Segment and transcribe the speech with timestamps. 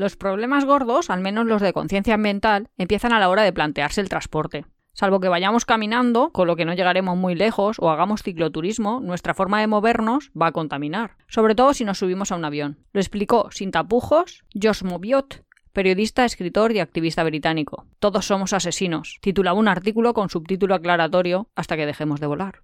[0.00, 4.00] Los problemas gordos, al menos los de conciencia ambiental, empiezan a la hora de plantearse
[4.00, 4.64] el transporte.
[4.94, 9.34] Salvo que vayamos caminando, con lo que no llegaremos muy lejos, o hagamos cicloturismo, nuestra
[9.34, 11.18] forma de movernos va a contaminar.
[11.28, 12.78] Sobre todo si nos subimos a un avión.
[12.94, 15.44] Lo explicó sin tapujos Josh Mobiot,
[15.74, 17.84] periodista, escritor y activista británico.
[17.98, 19.18] Todos somos asesinos.
[19.20, 22.62] Titulaba un artículo con subtítulo aclaratorio hasta que dejemos de volar.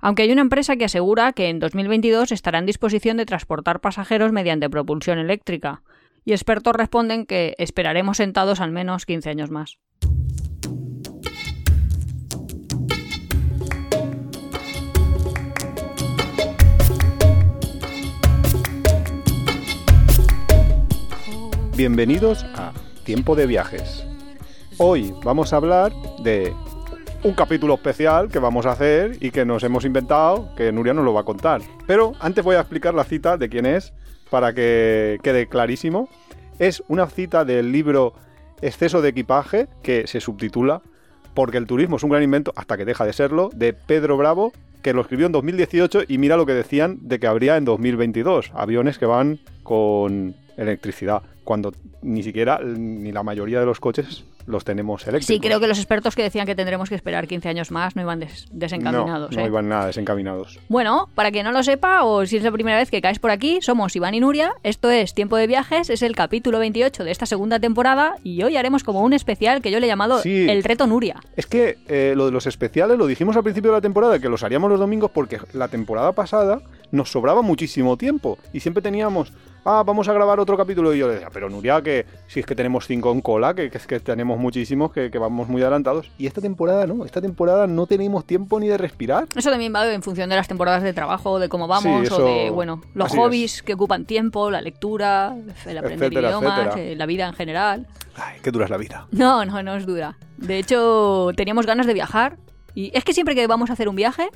[0.00, 4.30] Aunque hay una empresa que asegura que en 2022 estará en disposición de transportar pasajeros
[4.30, 5.82] mediante propulsión eléctrica,
[6.26, 9.78] y expertos responden que esperaremos sentados al menos 15 años más.
[21.76, 22.72] Bienvenidos a
[23.04, 24.04] Tiempo de Viajes.
[24.78, 25.92] Hoy vamos a hablar
[26.24, 26.52] de
[27.22, 31.04] un capítulo especial que vamos a hacer y que nos hemos inventado, que Nuria nos
[31.04, 31.60] lo va a contar.
[31.86, 33.92] Pero antes voy a explicar la cita de quién es
[34.30, 36.08] para que quede clarísimo.
[36.58, 38.14] Es una cita del libro
[38.62, 40.80] Exceso de equipaje, que se subtitula
[41.34, 44.52] Porque el turismo es un gran invento hasta que deja de serlo, de Pedro Bravo,
[44.82, 48.52] que lo escribió en 2018 y mira lo que decían de que habría en 2022,
[48.54, 54.64] aviones que van con electricidad, cuando ni siquiera ni la mayoría de los coches los
[54.64, 55.26] tenemos eléctricos.
[55.26, 58.02] Sí, creo que los expertos que decían que tendremos que esperar 15 años más no
[58.02, 59.30] iban des desencaminados.
[59.30, 59.46] No, no ¿eh?
[59.46, 60.58] iban nada desencaminados.
[60.68, 63.30] Bueno, para que no lo sepa o si es la primera vez que caes por
[63.30, 67.10] aquí, somos Iván y Nuria, esto es Tiempo de Viajes, es el capítulo 28 de
[67.10, 70.48] esta segunda temporada y hoy haremos como un especial que yo le he llamado Sí.
[70.48, 71.20] El Reto Nuria.
[71.36, 74.28] Es que eh, lo de los especiales lo dijimos al principio de la temporada, que
[74.28, 76.60] los haríamos los domingos porque la temporada pasada
[76.90, 79.32] nos sobraba muchísimo tiempo y siempre teníamos,
[79.66, 82.46] ah, vamos a grabar otro capítulo y yo le decía, pero Nuria, que si es
[82.46, 85.60] que tenemos cinco en cola, que, que es que tenemos muchísimos, que, que vamos muy
[85.62, 86.10] adelantados.
[86.18, 89.26] Y esta temporada no, esta temporada no tenemos tiempo ni de respirar.
[89.36, 92.24] Eso también va en función de las temporadas de trabajo, de cómo vamos, Sí, o
[92.24, 96.82] de, bueno, los así hobbies que ocupan tiempo, la lectura, el aprender Etcétera, idiomas, etcétera.
[96.82, 97.86] eh, la vida en general.
[98.16, 99.06] Ay, qué dura es la vida.
[99.10, 100.16] No, no, no es dura.
[100.38, 102.36] De hecho, teníamos ganas de viajar
[102.74, 104.28] y es que siempre que vamos a hacer un viaje,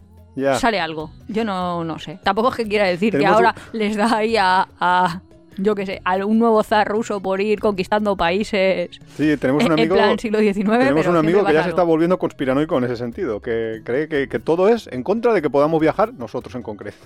[0.59, 1.11] Sale algo.
[1.29, 2.19] Yo no, no sé.
[2.23, 5.21] Tampoco es que quiera decir que ahora les da ahí a, a,
[5.59, 9.73] yo qué sé, a un nuevo zar ruso por ir conquistando países Sí, tenemos un
[9.73, 9.95] en, en amigo.
[9.97, 10.65] plan siglo XIX.
[10.79, 14.29] Tenemos un amigo que ya se está volviendo conspiranoico en ese sentido, que cree que,
[14.29, 16.99] que todo es en contra de que podamos viajar nosotros en concreto.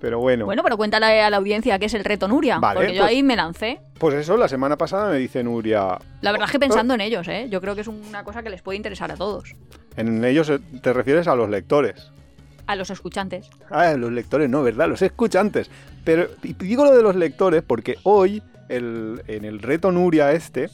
[0.00, 2.94] Pero bueno, Bueno, pero cuéntale a la audiencia qué es el reto Nuria, Vale, porque
[2.94, 3.80] yo pues- ahí me lancé.
[3.98, 7.28] pues eso, la semana pasada me dice Nuria, La verdad es que pensando en ellos,
[7.28, 7.48] ¿eh?
[7.50, 9.52] Yo creo que es una cosa que les puede interesar a todos.
[9.98, 12.10] en ellos eh, te refieres a los lectores.
[12.70, 13.50] A los escuchantes.
[13.68, 14.88] Ah, los lectores no, ¿verdad?
[14.88, 15.68] Los escuchantes.
[16.04, 16.28] Pero
[16.60, 20.70] digo lo de los lectores porque hoy, el- en el reto Nuria este,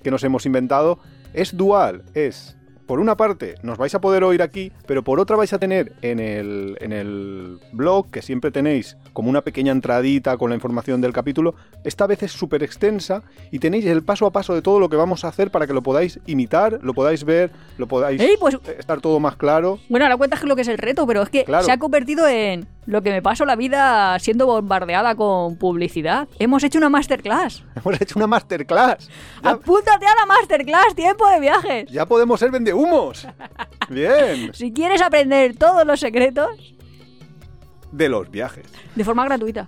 [0.00, 1.00] que nos hemos inventado,
[1.34, 2.04] es dual.
[2.14, 2.56] Es,
[2.90, 5.92] por una parte, nos vais a poder oír aquí, pero por otra vais a tener
[6.02, 11.00] en el, en el blog, que siempre tenéis como una pequeña entradita con la información
[11.00, 14.80] del capítulo, esta vez es súper extensa y tenéis el paso a paso de todo
[14.80, 18.20] lo que vamos a hacer para que lo podáis imitar, lo podáis ver, lo podáis
[18.20, 19.78] ¡Ey, pues estar todo más claro.
[19.88, 21.64] Bueno, ahora cuentas lo que es el reto, pero es que Claro.
[21.64, 26.26] se ha convertido en lo que me paso la vida siendo bombardeada con publicidad.
[26.40, 27.62] Hemos hecho una masterclass.
[27.76, 29.08] Hemos hecho una masterclass.
[29.44, 31.88] Ya- Apúntate a la masterclass, tiempo de viajes.
[31.92, 32.50] Ya podemos ser
[32.84, 33.26] vendehumos.
[33.88, 34.50] Bien.
[34.54, 36.74] Si quieres aprender todos los secretos
[37.92, 38.64] De los viajes.
[38.94, 39.66] de forma gratuita.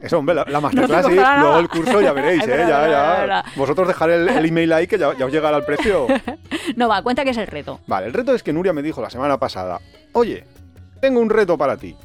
[0.00, 1.16] Eso, hombre, la, la masterclass te sí.
[1.16, 1.60] costará Luego nada.
[1.60, 2.46] el curso ya veréis, ¿eh?
[2.46, 3.20] verdad, Ya, verdad, ya.
[3.20, 3.44] verdad.
[3.56, 6.06] Vosotros dejaré el, el email ahí que ya, ya os llegará el precio.
[6.76, 7.80] No, va, cuenta que es el reto.
[7.86, 9.80] Vale, el reto es que Nuria me dijo la semana pasada,
[10.12, 10.44] oye,
[11.00, 11.96] tengo un reto para ti.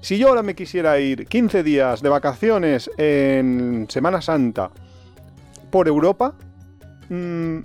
[0.00, 4.70] Si yo ahora me quisiera ir 15 días de vacaciones en Semana Santa
[5.70, 6.34] por Europa,
[7.08, 7.58] mm,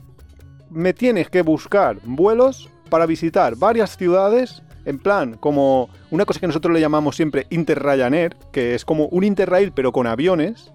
[0.76, 6.48] me tienes que buscar vuelos para visitar varias ciudades, en plan, como una cosa que
[6.48, 10.72] nosotros le llamamos siempre Interrayaner, que es como un Interrail pero con aviones.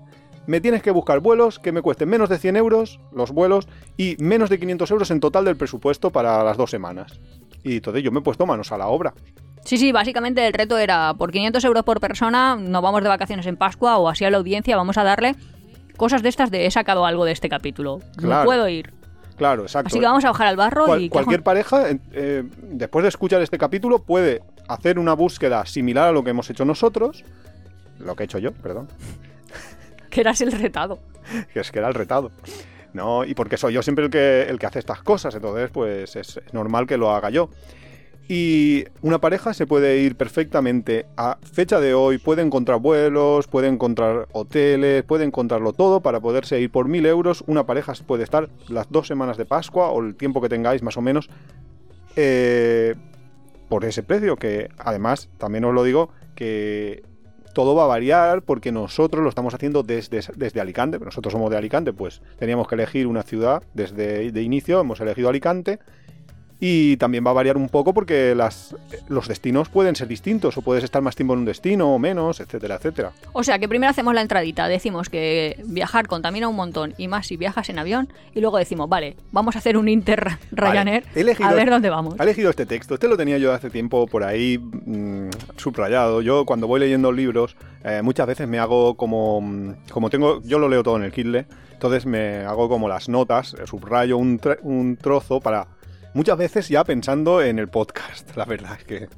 [0.46, 4.16] Me tienes que buscar vuelos que me cuesten menos de 100 euros los vuelos y
[4.18, 7.20] menos de 500 euros en total del presupuesto para las dos semanas.
[7.62, 9.12] Y entonces yo me he puesto manos a la obra.
[9.64, 13.46] Sí, sí, básicamente el reto era por 500 euros por persona, nos vamos de vacaciones
[13.46, 15.36] en Pascua o así a la audiencia, vamos a darle
[15.98, 17.98] cosas de estas de he sacado algo de este capítulo.
[18.16, 18.44] No Claro.
[18.46, 18.90] puedo ir.
[19.40, 19.86] Claro, exacto.
[19.86, 21.04] Así que vamos a bajar al barro Cual- y...
[21.08, 26.12] ¿qué cualquier pareja, eh, después de escuchar este capítulo, puede hacer una búsqueda similar a
[26.12, 27.24] lo que hemos hecho nosotros.
[27.98, 28.88] Lo que he hecho yo, perdón.
[30.10, 30.98] Que eras el retado.
[31.54, 32.32] que es que era el retado.
[32.92, 36.14] No, y porque soy yo siempre el que, el que hace estas cosas, entonces pues
[36.16, 37.48] es, es normal que lo haga yo.
[38.32, 43.66] Y una pareja se puede ir perfectamente a fecha de hoy, puede encontrar vuelos, puede
[43.66, 47.42] encontrar hoteles, puede encontrarlo todo para poderse ir por mil euros.
[47.48, 50.96] Una pareja puede estar las dos semanas de Pascua o el tiempo que tengáis más
[50.96, 51.28] o menos
[52.14, 52.94] eh,
[53.68, 57.02] por ese precio, que además también os lo digo que
[57.52, 61.00] todo va a variar porque nosotros lo estamos haciendo desde, desde Alicante.
[61.00, 65.30] Nosotros somos de Alicante, pues teníamos que elegir una ciudad desde de inicio, hemos elegido
[65.30, 65.80] Alicante
[66.60, 68.76] y también va a variar un poco porque las,
[69.08, 72.38] los destinos pueden ser distintos o puedes estar más tiempo en un destino o menos,
[72.40, 73.12] etcétera, etcétera.
[73.32, 77.26] O sea que primero hacemos la entradita, decimos que viajar contamina un montón y más
[77.26, 81.04] si viajas en avión y luego decimos, vale, vamos a hacer un Inter Ryanair
[81.42, 82.14] a ver dónde vamos.
[82.20, 86.20] He elegido este texto, este lo tenía yo hace tiempo por ahí mm, subrayado.
[86.20, 90.58] Yo cuando voy leyendo libros eh, muchas veces me hago como, mm, como tengo, yo
[90.58, 94.96] lo leo todo en el Kindle, entonces me hago como las notas, subrayo un, un
[94.98, 95.66] trozo para
[96.14, 99.08] muchas veces ya pensando en el podcast, la verdad es que,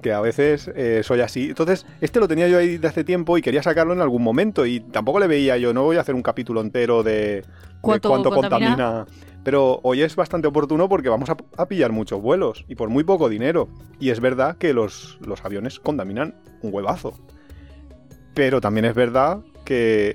[0.00, 1.48] que a veces eh, soy así.
[1.50, 4.66] Entonces, este lo tenía yo ahí de hace tiempo y quería sacarlo en algún momento
[4.66, 7.44] y tampoco le veía yo, no voy a hacer un capítulo entero de,
[7.80, 9.06] cuánto, contamina?
[9.42, 13.28] Pero hoy es bastante oportuno porque vamos a, pillar muchos vuelos y por muy poco
[13.28, 13.68] dinero.
[13.98, 17.14] Y es verdad que los, los aviones contaminan un huevazo.
[18.34, 20.14] Pero también es verdad que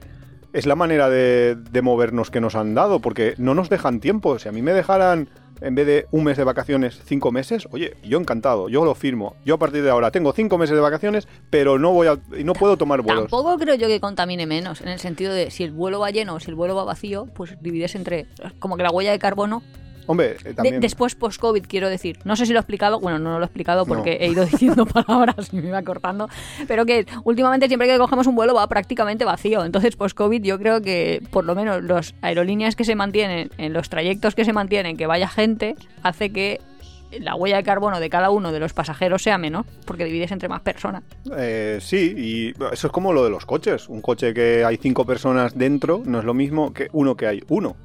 [0.53, 4.37] es la manera de, de movernos que nos han dado, porque no nos dejan tiempo.
[4.37, 5.27] Si a mí me dejaran
[5.61, 9.35] en vez de un mes de vacaciones, cinco meses, oye, yo encantado, yo lo firmo.
[9.45, 12.53] Yo a partir de ahora tengo cinco meses de vacaciones, pero no voy a, no
[12.53, 13.23] puedo tomar vuelos.
[13.23, 16.35] Tampoco creo yo que contamine menos, en el sentido de si el vuelo va lleno
[16.35, 18.27] o si el vuelo va vacío, pues divides entre,
[18.59, 19.63] como que la huella de carbono
[20.07, 20.79] Hombre, eh, también...
[20.79, 22.19] después post-COVID, quiero decir.
[22.23, 24.85] No sé si lo he explicado, bueno, no lo he explicado porque he ido diciendo
[24.85, 26.29] palabras y me iba cortando,
[26.67, 29.65] pero que últimamente siempre que cogemos un vuelo va prácticamente vacío.
[29.65, 33.89] Entonces, post-COVID yo creo que por lo menos las aerolíneas que se mantienen, en los
[33.89, 36.59] trayectos que se mantienen, que vaya gente, hace que
[37.19, 40.49] la huella de carbono de cada uno de los pasajeros sea menor, porque divides entre
[40.49, 41.03] más personas.
[41.37, 43.89] Eh, sí, y eso es como lo de los coches.
[43.89, 47.43] Un coche que hay cinco personas dentro no es lo mismo que uno que hay
[47.47, 47.75] uno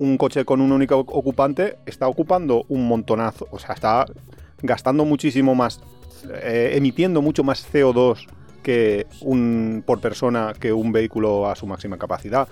[0.00, 4.06] un coche con un único ocupante está ocupando un montonazo, o sea, está
[4.62, 5.80] gastando muchísimo más,
[6.42, 8.26] eh, emitiendo mucho más CO2
[8.62, 12.48] que un por persona que un vehículo a su máxima capacidad.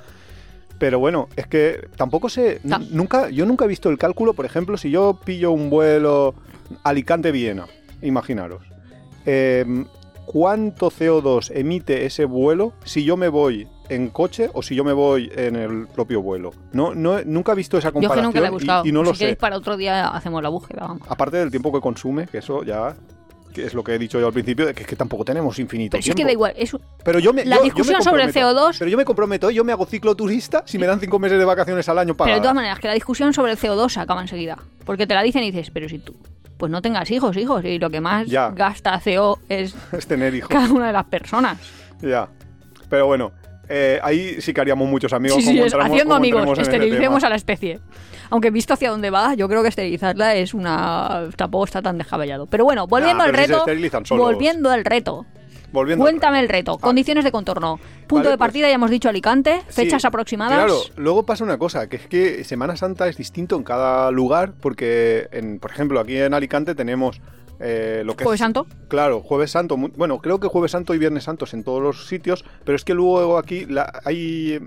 [0.78, 2.60] Pero bueno, es que tampoco sé,
[2.90, 6.34] nunca, yo nunca he visto el cálculo, por ejemplo, si yo pillo un vuelo
[6.84, 7.66] Alicante-Viena,
[8.02, 8.62] imaginaros,
[9.24, 9.86] em,
[10.26, 14.92] ¿cuánto CO2 emite ese vuelo si yo me voy en coche o si yo me
[14.92, 16.52] voy en el propio vuelo.
[16.72, 18.86] No, no nunca he visto esa comparación yo nunca he buscado.
[18.86, 19.36] Y, no lo sé.
[19.36, 20.86] para otro día hacemos la búsqueda.
[20.86, 21.02] Vamos.
[21.08, 22.94] Aparte del tiempo que consume, que eso ya
[23.52, 25.58] que es lo que he dicho yo al principio, de que, es que tampoco tenemos
[25.58, 26.20] infinito pero tiempo.
[26.20, 26.54] es que da igual.
[27.02, 28.76] pero yo me, la discusión sobre el CO2...
[28.78, 31.88] Pero yo me comprometo, yo me hago cicloturista si me dan cinco meses de vacaciones
[31.88, 32.28] al año para...
[32.28, 34.58] Pero de todas maneras, que la discusión sobre el CO2 se acaba enseguida.
[34.84, 36.14] Porque te la dicen y dices, pero si tú
[36.58, 40.50] pues no tengas hijos, hijos, y lo que más gasta CO es, es tener hijos.
[40.50, 41.58] cada una de las personas.
[42.02, 42.28] Ya.
[42.90, 43.32] Pero bueno,
[43.68, 45.42] eh, ahí sí que haríamos muchos amigos.
[45.44, 47.80] Sí, haciendo amigos, esterilicemos a la especie.
[48.30, 51.28] Aunque visto hacia dónde va, yo creo que esterilizarla es una...
[51.36, 52.46] tampoco está tan descabellado.
[52.46, 53.64] Pero bueno, volviendo al reto...
[54.10, 55.24] volviendo al reto.
[55.72, 56.78] Cuéntame el reto.
[56.78, 57.78] Condiciones de contorno.
[58.06, 59.62] Punto de pues partida, ya hemos dicho Alicante.
[59.68, 60.56] Fechas aproximadas.
[60.58, 64.52] Claro, luego pasa una cosa, que es que Semana Santa es distinto en cada lugar,
[64.60, 67.20] porque, en, por ejemplo, aquí en Alicante tenemos
[67.60, 68.66] eh, lo que ¿Jueves Santo?
[68.88, 69.76] Claro, Jueves Santo.
[69.76, 72.94] Bueno, creo que Jueves Santo y Viernes Santos en todos los sitios, pero es que
[72.94, 73.66] luego aquí
[74.04, 74.60] hay...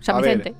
[0.00, 0.54] San Vicente.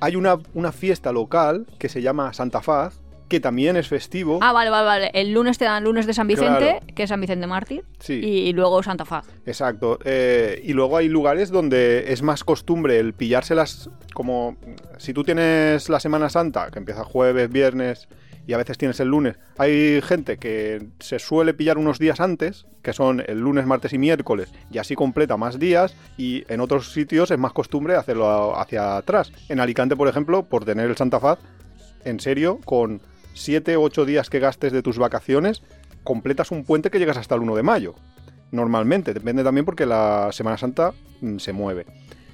[0.00, 4.40] hay una, una fiesta local que se llama Santa Faz, que también es festivo.
[4.42, 5.10] Ah, vale, vale, vale.
[5.14, 7.84] El lunes te dan lunes de San Vicente, que es San Vicente Mártir.
[8.00, 8.14] Sí.
[8.14, 9.24] Y, luego Santa Faz.
[9.46, 10.00] Exacto.
[10.04, 14.56] Eh, y luego hay lugares donde es más costumbre el pillárselas como...
[14.98, 18.08] Si tú tienes la Semana Santa, que empieza jueves, viernes
[18.46, 19.36] y a veces tienes el lunes.
[19.58, 23.98] Hay gente que se suele pillar unos días antes, que son el lunes, martes y
[23.98, 28.96] miércoles, y así completa más días, y en otros sitios es más costumbre hacerlo hacia
[28.96, 29.32] atrás.
[29.48, 31.38] En Alicante, por ejemplo, por tener el Santa Faz,
[32.04, 33.00] en serio, con
[33.34, 35.62] 7 o 8 días que gastes de tus vacaciones,
[36.02, 37.94] completas un puente que llegas hasta el 1 de mayo.
[38.50, 41.86] Normalmente, depende también porque la Semana Santa mm, se mueve.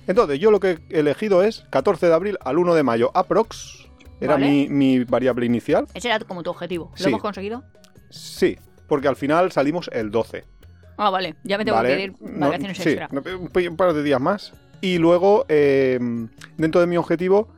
[0.07, 3.86] Entonces, yo lo que he elegido es 14 de abril al 1 de mayo, aprox,
[4.21, 5.87] era mi, variable inicial.
[5.95, 6.93] Ese era como tu objetivo.
[6.99, 7.65] ¿Lo hemos conseguido?
[8.11, 10.45] Sí, porque al final salimos el 12.
[10.97, 11.35] Ah, vale.
[11.45, 13.09] Ya me tengo que pedir vacaciones sí, extra.
[13.13, 14.53] Un par de días más.
[14.81, 15.99] Y luego, eh,
[16.57, 17.49] dentro de mi objetivo,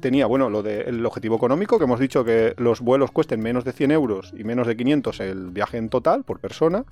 [0.00, 3.72] tenía, bueno, lo del objetivo económico, que hemos dicho que los vuelos cuesten menos de
[3.72, 6.84] 100 euros y menos de 500 el viaje en total por persona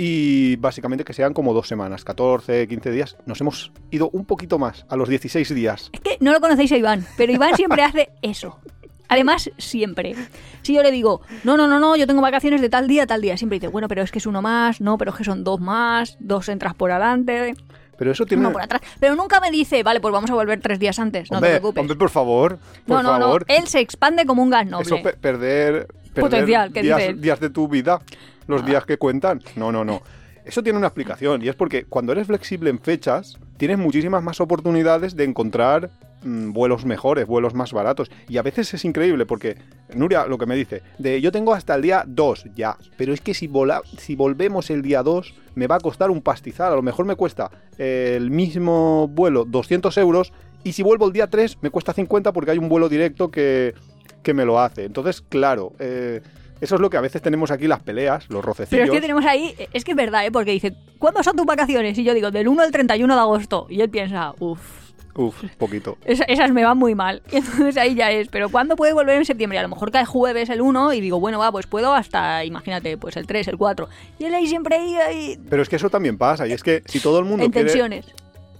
[0.00, 3.16] y básicamente que sean como dos semanas, 14, 15 días.
[3.26, 5.90] Nos hemos ido un poquito más, a los 16 días.
[5.92, 8.60] Es que no lo conocéis a Iván, pero Iván siempre hace eso.
[9.08, 10.14] Además, siempre.
[10.62, 13.20] Si yo le digo, no, no, no, no, yo tengo vacaciones de tal día tal
[13.20, 15.42] día, siempre dice, bueno, pero es que es uno más, no, pero es que son
[15.42, 17.54] dos más, dos entras por adelante.
[17.96, 18.42] Pero eso tiene.
[18.42, 18.80] Uno por atrás.
[19.00, 21.32] Pero nunca me dice, vale, pues vamos a volver tres días antes.
[21.32, 21.80] No te preocupes.
[21.80, 22.58] Hombre, por favor.
[22.86, 23.38] Por no, no, no.
[23.48, 24.86] Él se expande como un gas noble.
[24.86, 28.00] Eso perder, Potencial, días, días de tu vida
[28.48, 29.40] los días que cuentan.
[29.54, 30.02] No, no, no.
[30.44, 34.40] Eso tiene una explicación y es porque cuando eres flexible en fechas, tienes muchísimas más
[34.40, 35.90] oportunidades de encontrar
[36.22, 38.10] mm, vuelos mejores, vuelos más baratos.
[38.28, 39.56] Y a veces es increíble porque
[39.94, 43.20] Nuria lo que me dice, de yo tengo hasta el día 2 ya, pero es
[43.20, 46.76] que si, vola- si volvemos el día 2 me va a costar un pastizal, a
[46.76, 50.32] lo mejor me cuesta eh, el mismo vuelo 200 euros
[50.64, 53.74] y si vuelvo el día 3 me cuesta 50 porque hay un vuelo directo que,
[54.22, 54.84] que me lo hace.
[54.86, 56.22] Entonces, claro, eh,
[56.60, 58.84] eso es lo que a veces tenemos aquí las peleas, los Pero rocecillos.
[58.86, 60.32] es que tenemos ahí, es que es verdad, ¿eh?
[60.32, 61.96] Porque dice, ¿cuándo son tus vacaciones?
[61.98, 63.66] Y yo digo, del 1 al 31 de agosto.
[63.68, 64.88] Y él piensa, uff,
[65.18, 65.98] Uf, poquito.
[66.04, 67.22] esas me van muy mal.
[67.32, 69.58] Y entonces ahí ya es, pero ¿cuándo puede volver en septiembre?
[69.58, 72.96] A lo mejor cae jueves el 1 y digo, bueno, va, pues puedo hasta, imagínate,
[72.96, 73.88] pues el 3, el 4.
[74.20, 76.82] Y él ahí siempre ahí, ahí Pero es que eso también pasa, y es que
[76.86, 77.66] si todo el mundo en quiere...
[77.66, 78.06] tensiones.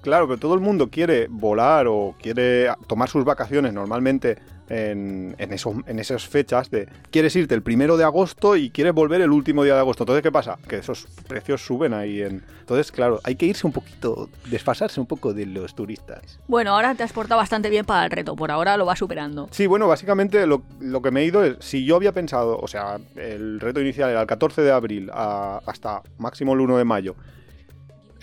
[0.00, 5.52] Claro, pero todo el mundo quiere volar o quiere tomar sus vacaciones normalmente en, en,
[5.52, 9.30] eso- en esas fechas de quieres irte el primero de agosto y quieres volver el
[9.30, 10.04] último día de agosto.
[10.04, 10.58] Entonces, ¿qué pasa?
[10.68, 12.22] Que esos precios suben ahí.
[12.22, 12.42] En...
[12.60, 16.38] Entonces, claro, hay que irse un poquito, desfasarse un poco de los turistas.
[16.48, 19.48] Bueno, ahora te has portado bastante bien para el reto, por ahora lo vas superando.
[19.52, 22.68] Sí, bueno, básicamente lo, lo que me he ido es, si yo había pensado, o
[22.68, 26.84] sea, el reto inicial era el 14 de abril a- hasta máximo el 1 de
[26.84, 27.14] mayo,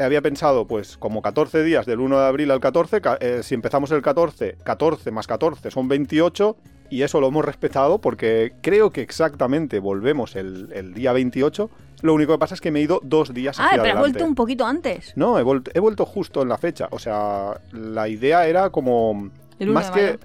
[0.03, 3.55] había pensado pues como 14 días del 1 de abril al 14, ca- eh, si
[3.55, 6.57] empezamos el 14, 14 más 14 son 28
[6.89, 11.69] y eso lo hemos respetado porque creo que exactamente volvemos el, el día 28,
[12.01, 13.89] lo único que pasa es que me he ido dos días Ah, hacia pero has
[13.97, 14.11] adelante.
[14.19, 15.13] vuelto un poquito antes.
[15.15, 16.87] No, he vuelto, he vuelto justo en la fecha.
[16.91, 19.31] O sea, la idea era como.
[19.57, 20.05] El 1 más de que.
[20.07, 20.19] mayo.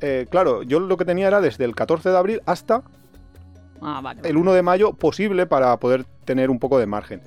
[0.00, 2.82] eh, claro, yo lo que tenía era desde el 14 de abril hasta
[3.82, 4.20] Ah, vale.
[4.24, 7.20] el 1 de mayo posible para poder tener un poco de margen.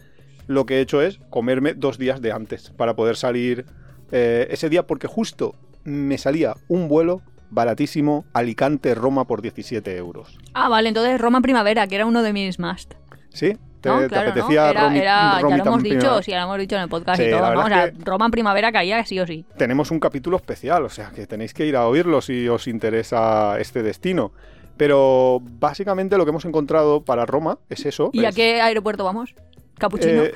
[0.52, 3.66] Lo que he hecho es comerme dos días de antes para poder salir
[4.12, 5.56] eh, ese día porque justo
[5.86, 10.38] me salía un vuelo baratísimo Alicante-Roma por 17 euros.
[10.54, 12.96] Ah, vale, entonces Roma Primavera, que era uno de mis must.
[13.30, 13.58] ¿Sí?
[13.80, 14.32] ¿Te, No, te claro, ¿no?
[14.32, 16.00] apetecía Era, ya lo hemos también?
[16.00, 17.42] dicho, sí, ya lo hemos dicho en el podcast Sí, y todo.
[17.42, 17.72] Vamos,
[18.04, 19.46] Roma en Primavera caía sí o sí.
[19.58, 23.58] tenemos un capítulo especial, o sea que tenéis que ir a oírlo si os interesa
[23.58, 24.34] este destino.
[24.78, 28.10] Pero básicamente lo que hemos encontrado para Roma es eso.
[28.14, 29.34] ¿Y a qué aeropuerto vamos?
[29.82, 30.24] Capuchino.
[30.24, 30.34] eh,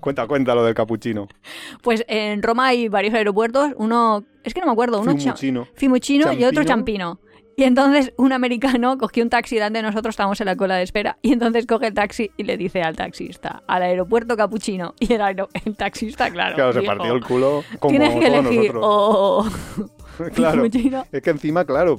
[0.00, 1.26] cuenta, cuenta lo del capuchino.
[1.82, 3.72] Pues en Roma hay varios aeropuertos.
[3.76, 5.66] Uno, es que no me acuerdo, uno cha- Fiumicino.
[5.74, 7.18] Fiumicino y otro Champino.
[7.56, 10.84] Y entonces un americano cogió un taxi delante de nosotros, estábamos en la cola de
[10.84, 14.94] espera, y entonces coge el taxi y le dice al taxista, al aeropuerto Capuchino.
[15.00, 15.20] Y el,
[15.64, 19.44] el taxista, claro, Claro, se partió el culo como Tienes que elegir o
[20.34, 20.64] claro.
[21.10, 21.96] Es que encima, claro,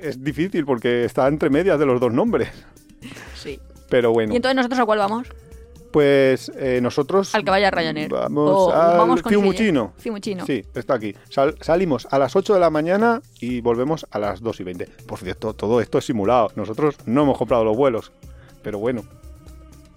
[0.00, 2.48] es difícil porque está entre medias de los dos nombres.
[3.34, 3.60] Sí.
[3.90, 5.28] Pero bueno, ¿Y entonces nosotros a cuál vamos?
[5.92, 8.10] Pues eh, nosotros Al que vaya Ryanair.
[8.10, 9.92] vamos O al vamos con Fiumicino.
[9.98, 10.44] Fiumicino.
[10.46, 11.14] Sí, está aquí.
[11.28, 14.86] Sal- salimos a las 8 de la mañana y volvemos a las 2 y 20.
[15.06, 16.50] Por cierto, todo esto es simulado.
[16.56, 18.10] Nosotros no hemos comprado los vuelos.
[18.62, 19.04] Pero bueno.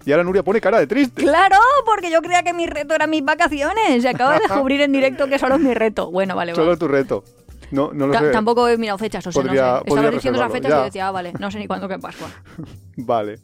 [0.04, 1.22] Y ahora Nuria pone cara de triste.
[1.22, 4.04] Claro, porque yo creía que mi reto eran mis vacaciones.
[4.04, 6.10] Y acabo de descubrir en directo que solo es mi reto.
[6.12, 7.24] Bueno, vale, Solo tu reto.
[7.72, 8.30] No, no lo Ta- sé.
[8.30, 9.84] Tampoco he mirado fechas, o sea, Podría- no sé.
[9.86, 10.80] podría Estaba diciendo reservarlo, fechas ya.
[10.82, 12.28] y decía, ah, vale, no sé ni cuándo que Pascua.
[12.96, 13.40] Vale.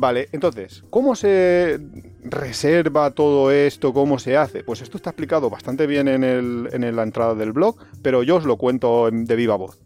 [0.00, 1.80] Vale, entonces, ¿cómo se
[2.22, 3.92] reserva todo esto?
[3.92, 4.62] ¿Cómo se hace?
[4.62, 8.36] Pues esto está explicado bastante bien en, el, en la entrada del blog, pero yo
[8.36, 9.76] os lo cuento en- de viva voz.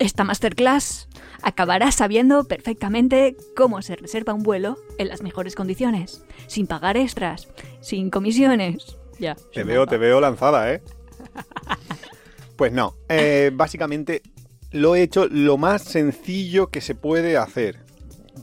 [0.00, 1.08] Esta masterclass
[1.42, 7.46] acabarás sabiendo perfectamente cómo se reserva un vuelo en las mejores condiciones, sin pagar extras,
[7.80, 8.96] sin comisiones.
[9.20, 9.36] Ya.
[9.54, 10.82] Te veo, te veo lanzada, ¿eh?
[12.56, 14.20] Pues no, eh, básicamente
[14.72, 17.78] lo he hecho lo más sencillo que se puede hacer.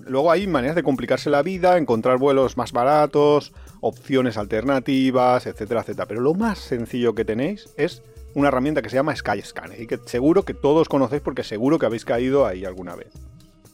[0.05, 6.07] Luego hay maneras de complicarse la vida, encontrar vuelos más baratos, opciones alternativas, etcétera, etcétera.
[6.07, 8.03] Pero lo más sencillo que tenéis es
[8.33, 11.85] una herramienta que se llama Skyscanner y que seguro que todos conocéis porque seguro que
[11.85, 13.11] habéis caído ahí alguna vez.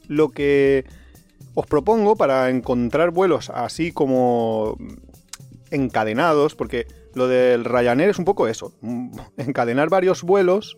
[0.07, 0.85] Lo que
[1.53, 4.77] os propongo para encontrar vuelos así como
[5.69, 10.77] encadenados, porque lo del Ryanair es un poco eso, mm, encadenar varios vuelos,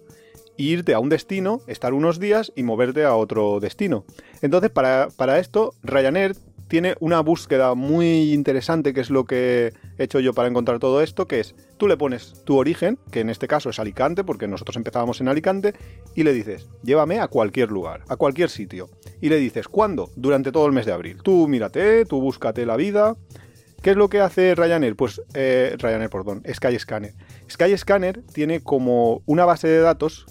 [0.57, 4.05] irte a un destino, estar unos días y moverte a otro destino.
[4.41, 6.35] Entonces, para, para esto, Ryanair
[6.67, 11.01] tiene una búsqueda muy interesante, que es lo que he hecho yo para encontrar todo
[11.01, 14.47] esto, que es, tú le pones tu origen, que en este caso es Alicante, porque
[14.47, 15.73] nosotros empezábamos en Alicante,
[16.15, 18.89] y le dices, llévame a cualquier lugar, a cualquier sitio.
[19.21, 20.09] Y le dices, ¿cuándo?
[20.15, 21.19] Durante todo el mes de abril.
[21.21, 23.15] Tú mírate, tú búscate la vida,
[23.85, 24.95] ¿Qué es lo que hace Ryanair?
[24.95, 27.13] Pues eh, Ryanair, perdón, Skyscanner.
[27.47, 30.25] Skyscanner tiene como una base de datos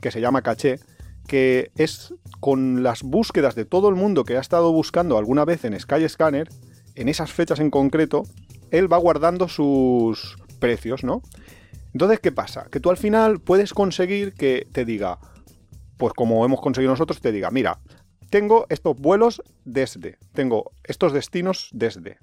[0.00, 0.80] que se llama caché,
[1.26, 5.64] que es con las búsquedas de todo el mundo que ha estado buscando alguna vez
[5.64, 6.48] en Skyscanner,
[6.94, 8.22] en esas fechas en concreto,
[8.70, 11.22] él va guardando sus precios, ¿no?
[11.92, 12.66] Entonces, ¿qué pasa?
[12.70, 15.18] Que tú al final puedes conseguir que te diga,
[15.96, 17.78] pues como hemos conseguido nosotros, te diga, mira,
[18.30, 22.18] tengo estos vuelos desde, tengo estos destinos desde,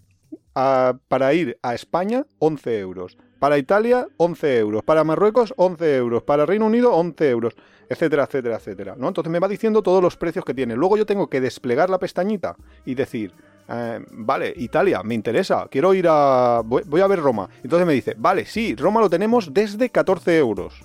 [0.56, 3.18] para ir a España, 11 euros.
[3.40, 4.84] Para Italia, 11 euros.
[4.84, 6.24] Para Marruecos, 11 euros.
[6.24, 7.56] Para Reino Unido, 11 euros.
[7.90, 8.96] Etcétera, etcétera, etcétera.
[8.98, 9.10] ¿no?
[9.10, 10.76] Entonces me va diciendo todos los precios que tiene.
[10.76, 13.34] Luego yo tengo que desplegar la pestañita y decir,
[13.68, 15.68] eh, vale, Italia, me interesa.
[15.70, 16.62] Quiero ir a...
[16.66, 17.50] Voy, voy a ver Roma.
[17.62, 20.82] Entonces me dice, vale, sí, Roma lo tenemos desde 14 euros.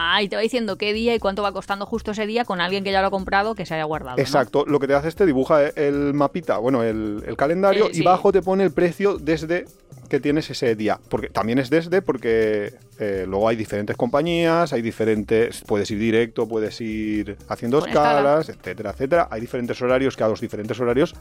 [0.00, 2.60] Ah, y te va diciendo qué día y cuánto va costando justo ese día con
[2.60, 4.16] alguien que ya lo ha comprado que se haya guardado.
[4.16, 4.22] ¿no?
[4.22, 7.90] Exacto, lo que te hace es te dibuja el mapita, bueno, el, el calendario Eh,
[7.92, 8.02] y sí.
[8.04, 9.64] bajo te pone el precio desde
[10.08, 11.00] que tienes ese día.
[11.08, 16.46] Porque también es desde porque eh, luego hay diferentes compañías, hay diferentes, puedes ir directo,
[16.46, 18.10] puedes ir haciendo Con escala.
[18.40, 19.28] escalas, etcétera, etcétera.
[19.32, 21.14] Hay diferentes horarios que a los diferentes horarios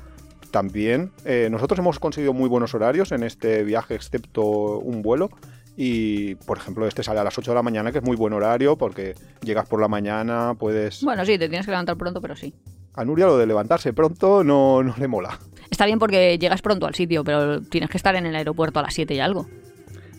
[0.51, 1.11] también.
[1.25, 5.29] eh, nosotros hemos conseguido muy buenos horarios en este viaje, excepto un vuelo.
[5.79, 8.33] Y, por ejemplo, este sale a las 8 de la mañana, que es muy buen
[8.33, 11.03] horario porque llegas por la mañana, puedes...
[11.03, 12.53] Bueno, sí, te tienes que levantar pronto, pero sí.
[12.95, 15.39] A Nuria lo de levantarse pronto no, no le mola.
[15.69, 18.81] Está bien porque llegas pronto al sitio, pero tienes que estar en el aeropuerto a
[18.81, 19.45] las 7 y algo.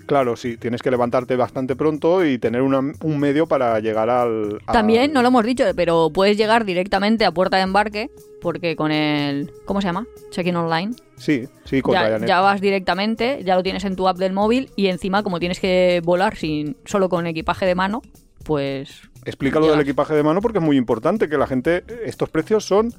[0.09, 4.59] Claro, sí, tienes que levantarte bastante pronto y tener una- un medio para llegar al...
[4.67, 8.11] al- También, no lo hemos dicho, pero puedes llegar directamente a puerta de embarque
[8.41, 9.53] porque con el...
[9.67, 10.07] ¿Cómo se llama?
[10.31, 10.95] Check-in online.
[11.17, 14.71] Sí, sí, con Ya, ya vas directamente, ya lo tienes en tu app del móvil
[14.77, 18.03] y encima como tienes que volar sin solo con equipaje de mano,
[18.45, 19.03] pues...
[19.25, 21.85] Explica lo del equipaje de mano porque es muy importante que la gente...
[22.07, 22.95] Estos precios son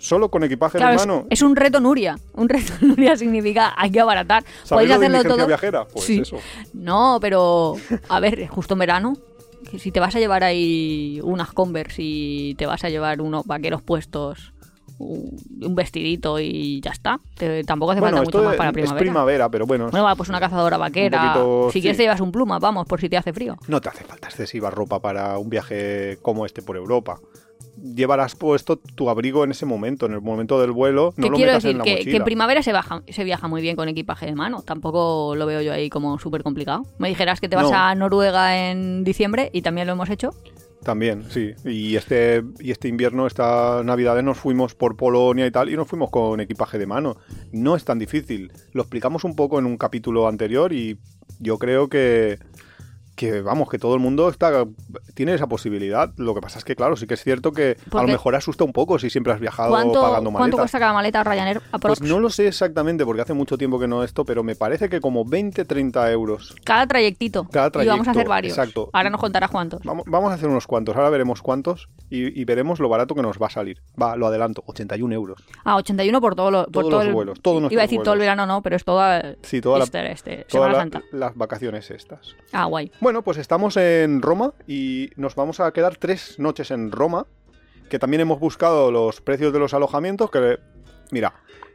[0.00, 1.26] solo con equipaje Claro, de mano.
[1.30, 2.18] es un reto Nuria.
[2.34, 4.42] Un reto Nuria significa hay que abaratar.
[4.64, 5.46] ¿Sabéis Podéis de hacerlo todo.
[5.46, 5.84] viajera?
[5.86, 6.20] Pues Sí.
[6.20, 6.36] eso.
[6.74, 7.74] No, pero
[8.08, 9.16] a ver, justo en verano,
[9.78, 13.82] si te vas a llevar ahí unas Converse y te vas a llevar unos vaqueros
[13.82, 14.52] puestos,
[14.98, 17.20] un un vestidito y ya está.
[17.36, 18.98] Te- tampoco hace Bueno, falta mucho más para es primavera.
[18.98, 21.20] primavera, pero bueno, Bueno, va, pues una cazadora vaquera.
[21.34, 21.80] poquito, si sí.
[21.82, 23.56] quieres te llevas un pluma, vamos, por si te hace frío.
[23.68, 27.18] no te hace falta excesiva ropa para un viaje como este por Europa.
[27.82, 31.52] Llevarás puesto tu abrigo en ese momento, en el momento del vuelo, no lo quiero
[31.52, 32.10] metas decir en la que, mochila.
[32.10, 34.62] que en primavera se, baja, se viaja muy bien con equipaje de mano.
[34.62, 36.82] Tampoco lo veo yo ahí como súper complicado.
[36.98, 37.76] Me dijeras que te vas No.
[37.76, 40.30] a Noruega en diciembre y también lo hemos hecho.
[40.82, 41.52] También, sí.
[41.64, 45.86] Y este, y este invierno, esta Navidad, nos fuimos por Polonia y tal, y nos
[45.86, 47.16] fuimos con equipaje de mano.
[47.52, 48.50] No es tan difícil.
[48.72, 50.98] Lo explicamos un poco en un capítulo anterior y
[51.38, 52.38] yo creo que,
[53.20, 54.64] que vamos, que todo el mundo está
[55.14, 56.10] tiene esa posibilidad.
[56.16, 58.64] Lo que pasa es que, claro, sí que es cierto que a lo mejor asusta
[58.64, 60.60] un poco si siempre has viajado ¿Cuánto, pagando ¿cuánto maletas.
[60.60, 61.60] cuesta cada maleta Ryanair?
[61.70, 61.98] aprox?
[61.98, 64.88] Pues no lo sé exactamente porque hace mucho tiempo que no esto, pero me parece
[64.88, 66.54] que como 20-30 euros.
[66.64, 67.46] Cada trayectito.
[67.50, 68.56] Cada Y vamos a trayecto, hacer varios.
[68.56, 68.88] exacto.
[68.94, 69.82] Ahora nos contarás cuántos.
[69.84, 73.20] Vamos, vamos a hacer unos cuantos, ahora veremos cuántos y, y veremos lo barato que
[73.22, 73.82] nos va a salir.
[74.00, 75.42] Va, lo adelanto, 81 euros.
[75.64, 78.00] Ah, 81 por, todo lo, por Todos todo los el- vuelos, todos Iba a decir
[78.02, 81.02] todo el verano, no, pero es toda Sí, toda la- este, la- Santa.
[81.12, 82.34] las vacaciones estas.
[82.52, 82.90] Ah, guay.
[83.00, 87.26] Bueno, pues estamos en Roma y nos vamos a quedar tres noches en Roma,
[87.88, 90.58] que también hemos buscado los precios de los alojamientos, que
[91.10, 91.34] mira,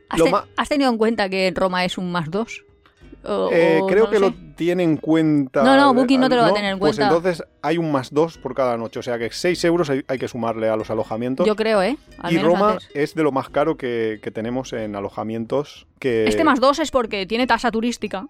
[0.09, 2.63] ¿Has, lo te- ma- has tenido en cuenta que Roma es un más dos?
[3.27, 5.63] O- eh, o creo no que lo tiene en cuenta.
[5.63, 7.15] No, no, Booking no te lo va a tener en Pues cuenta.
[7.15, 10.19] entonces hay un más dos por cada noche, o sea que 6 euros hay, hay
[10.19, 11.45] que sumarle a los alojamientos.
[11.47, 11.97] Yo creo, ¿eh?
[12.19, 12.89] Al y menos Roma antes.
[12.93, 15.87] es de lo más caro que, que tenemos en alojamientos.
[15.99, 16.25] Que...
[16.27, 18.27] Este más dos es porque tiene tasa turística.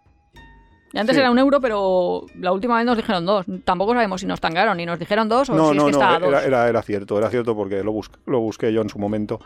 [0.95, 1.19] Y antes Sí.
[1.19, 3.45] era un euro, pero la última vez nos dijeron dos.
[3.65, 5.99] Tampoco sabemos si nos tangaron y nos dijeron dos o No, si no, es que
[5.99, 6.29] no, está a dos.
[6.29, 9.39] era, era, era cierto, era cierto porque lo, bus- lo busqué yo en su momento.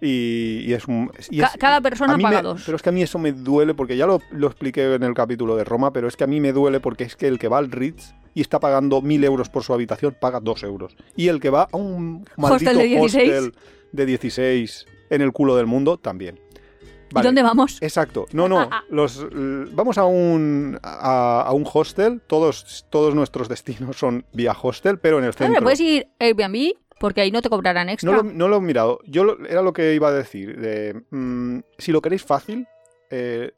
[0.00, 1.10] Y, y es un.
[1.30, 2.62] y Ca- es- cada persona paga me- dos.
[2.66, 5.14] Pero es que a mí eso me duele porque ya lo, lo expliqué en el
[5.14, 7.48] capítulo de Roma, pero es que a mí me duele porque es que el que
[7.48, 10.96] va al Ritz y está pagando mil euros por su habitación paga dos euros.
[11.16, 13.30] Y el que va a un maldito Hostel de 16.
[13.32, 13.52] hostel
[13.92, 16.38] de 16 en el culo del mundo también.
[17.10, 17.28] ¿Y Vale.
[17.28, 17.78] dónde vamos?
[17.82, 18.26] Exacto.
[18.32, 18.68] No, no.
[18.90, 22.20] Los, l- vamos a un, a, a un hostel.
[22.26, 25.62] Todos, todos nuestros destinos son vía hostel, pero en el centro.
[25.62, 28.10] puedes ir Airbnb porque ahí no te cobrarán extra.
[28.10, 28.98] No lo, no lo he mirado.
[29.06, 30.58] Yo lo- era lo que iba a decir.
[30.60, 32.66] de, mm, si lo queréis fácil,
[33.10, 33.52] eh,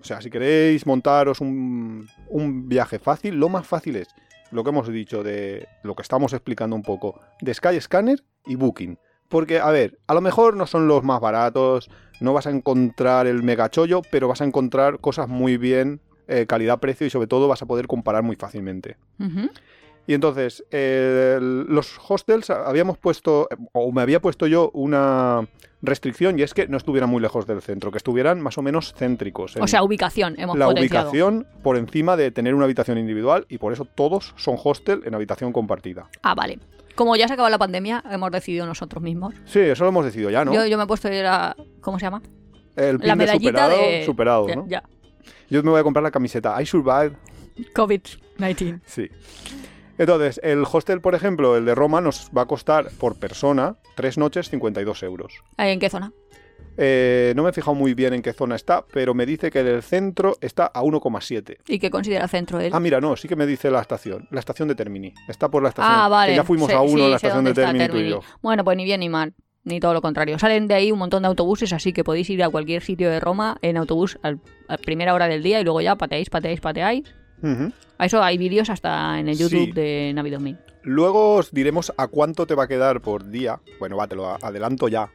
[0.00, 4.08] o sea, si queréis montaros un, un viaje fácil, lo más fácil es
[4.50, 8.98] lo que hemos dicho de lo que estamos explicando un poco de Skyscanner y Booking.
[9.28, 13.26] Porque, a ver, a lo mejor no son los más baratos, no vas a encontrar
[13.26, 17.62] el megachollo, pero vas a encontrar cosas muy bien, eh, calidad-precio y sobre todo vas
[17.62, 18.96] a poder comparar muy fácilmente.
[20.06, 25.48] Y entonces, eh, los hostels habíamos puesto, o me había puesto yo una
[25.86, 28.94] restricción, y es que no estuvieran muy lejos del centro, que estuvieran más o menos
[28.94, 29.56] céntricos.
[29.56, 31.10] O sea, ubicación hemos la potenciado.
[31.10, 35.14] ubicación por encima de tener una habitación individual, y por eso todos son hostel en
[35.14, 36.08] habitación compartida.
[36.22, 36.58] Ah, vale.
[36.94, 39.34] Como ya se acabó la pandemia, hemos decidido nosotros mismos.
[39.46, 40.54] Sí, eso lo hemos decidido ya, ¿no?
[40.54, 41.56] Yo, yo me he puesto la...
[41.80, 42.22] ¿Cómo se llama?
[42.76, 44.04] el pin la de medallita superado, de...
[44.04, 44.66] superado, ya, ¿no?
[44.66, 44.82] ya.
[45.48, 47.14] Yo me voy a comprar la camiseta I Survived
[47.74, 48.80] COVID-19.
[48.84, 49.08] Sí.
[49.98, 54.18] Entonces, el hostel, por ejemplo, el de Roma, nos va a costar por persona tres
[54.18, 55.42] noches 52 euros.
[55.56, 56.12] ¿En qué zona?
[56.76, 59.60] Eh, no me he fijado muy bien en qué zona está, pero me dice que
[59.60, 61.58] el centro está a 1,7.
[61.68, 62.72] ¿Y qué considera centro él?
[62.74, 64.26] Ah, mira, no, sí que me dice la estación.
[64.32, 65.14] La estación de Termini.
[65.28, 65.94] Está por la estación.
[65.96, 66.32] Ah, vale.
[66.32, 68.20] Que ya fuimos a uno sí, en la estación de Termini, tú y yo.
[68.42, 70.36] Bueno, pues ni bien ni mal, ni todo lo contrario.
[70.40, 73.20] Salen de ahí un montón de autobuses, así que podéis ir a cualquier sitio de
[73.20, 77.04] Roma en autobús al- a primera hora del día y luego ya pateáis, pateáis, pateáis.
[77.98, 79.72] A eso hay vídeos hasta en el YouTube Sí.
[79.72, 80.58] de Navi 2000.
[80.82, 83.60] Luego os diremos a cuánto te va a quedar por día.
[83.78, 85.10] Bueno, va, te lo adelanto ya.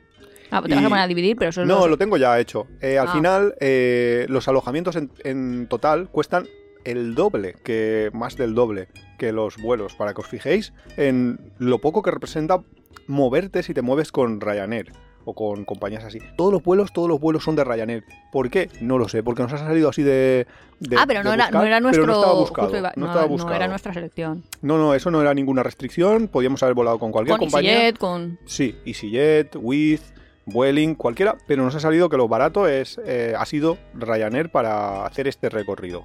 [0.52, 2.40] Ah, te vas a poner a dividir, pero eso es No, los- lo tengo ya
[2.40, 2.66] hecho.
[2.82, 3.14] Eh, al Ah.
[3.14, 6.48] final, eh, los alojamientos en, en total cuestan
[6.86, 8.88] el doble, que más del doble
[9.20, 12.64] que los vuelos, para que os fijéis en lo poco que representa
[13.06, 14.92] moverte si te mueves con Ryanair
[15.26, 16.20] o con compañías así.
[16.38, 18.04] Todos los vuelos, todos los vuelos son de Ryanair.
[18.32, 18.70] ¿Por qué?
[18.82, 20.48] No lo sé, porque nos ha salido así de...
[20.80, 22.06] de- ah, pero de no era, no era pero nuestro.
[22.08, 22.68] no estaba buscado.
[22.68, 23.56] justo iba- no no- estaba no buscado.
[23.56, 24.44] era nuestra selección.
[24.62, 26.28] No, no, eso no era ninguna restricción.
[26.28, 27.74] Podíamos haber volado con cualquier Con compañía.
[27.74, 28.40] EasyJet, con.
[28.46, 30.14] Sí, EasyJet, Wizz,
[30.46, 35.06] Vueling, cualquiera, pero nos ha salido que lo barato es eh, ha sido Ryanair para
[35.06, 36.04] hacer este recorrido.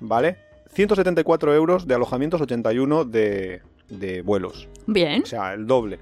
[0.00, 0.36] ¿Vale?
[0.72, 4.68] 174 euros de alojamientos, 81 de, de vuelos.
[4.86, 5.22] Bien.
[5.22, 5.98] O sea, el doble.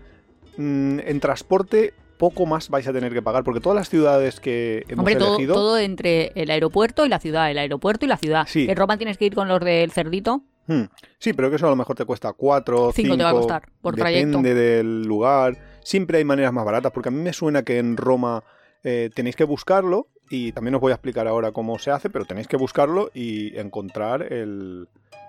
[0.56, 4.85] Mm, en transporte, poco más vais a tener que pagar, porque todas las ciudades que
[4.88, 5.54] hemos Hombre, todo, elegido.
[5.54, 8.44] todo entre el aeropuerto y la ciudad, el aeropuerto y la ciudad.
[8.46, 8.66] Sí.
[8.68, 10.42] En Roma tienes que ir con los del cerdito.
[10.66, 10.83] Hmm,
[11.18, 13.33] Sí, pero que eso a lo mejor te cuesta 4, 5 Cinco te va a
[13.33, 14.28] costar por trayecto.
[14.38, 15.57] Depende del lugar.
[15.83, 18.44] Siempre hay maneras más baratas, porque a mí me suena que en Roma
[18.85, 22.26] eh, tenéis que buscarlo y también os voy a explicar ahora cómo se hace, pero
[22.26, 24.88] tenéis que buscarlo y encontrar el-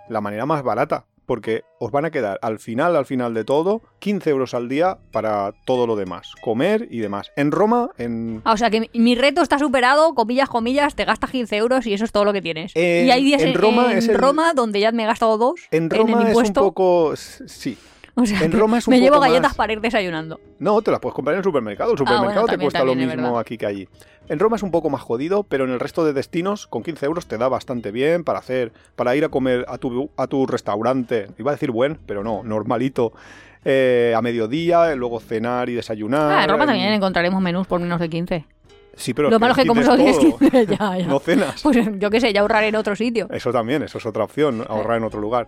[0.10, 3.83] la manera más barata, porque os van a quedar al final, al final de todo,
[3.99, 7.31] 15 euros al día para todo lo demás, comer y demás.
[7.35, 8.41] En Roma, en...
[8.45, 11.93] Ah, o sea que mi, reto está superado, comillas, comillas, te gastas 15 euros y
[11.93, 12.71] eso es todo lo que tienes.
[12.73, 15.61] En- y hay días en en, Roma en el- donde ya me he gastado dos
[15.69, 17.13] En Roma el es un poco...
[17.15, 17.77] Sí.
[18.21, 20.39] O sea, en Roma es un me llevo poco galletas más- para ir desayunando.
[20.60, 21.91] No, te las puedes comprar en el supermercado.
[21.91, 23.88] El Ah, bueno, supermercado te también, cuesta lo también, mismo aquí que allí.
[24.27, 27.05] En Roma es un poco más jodido, pero en el resto de destinos con 15
[27.05, 30.45] euros te da bastante bien para hacer, para ir a comer a tu, a tu
[30.45, 31.27] restaurante.
[31.39, 33.13] Iba a decir buen, pero no, normalito.
[33.65, 36.32] eh, a mediodía, luego cenar y desayunar.
[36.32, 38.45] Ah, en Roma también encontraremos menús por menos de 15.
[38.95, 40.38] Sí, pero Lo malo es que como tienes todo.
[40.39, 41.05] 15, ya, ya.
[41.08, 41.62] No cenas.
[41.62, 43.27] Pues yo qué sé, ya ahorraré en otro sitio.
[43.32, 45.47] Eso también, eso es otra opción, ahorrar en otro lugar.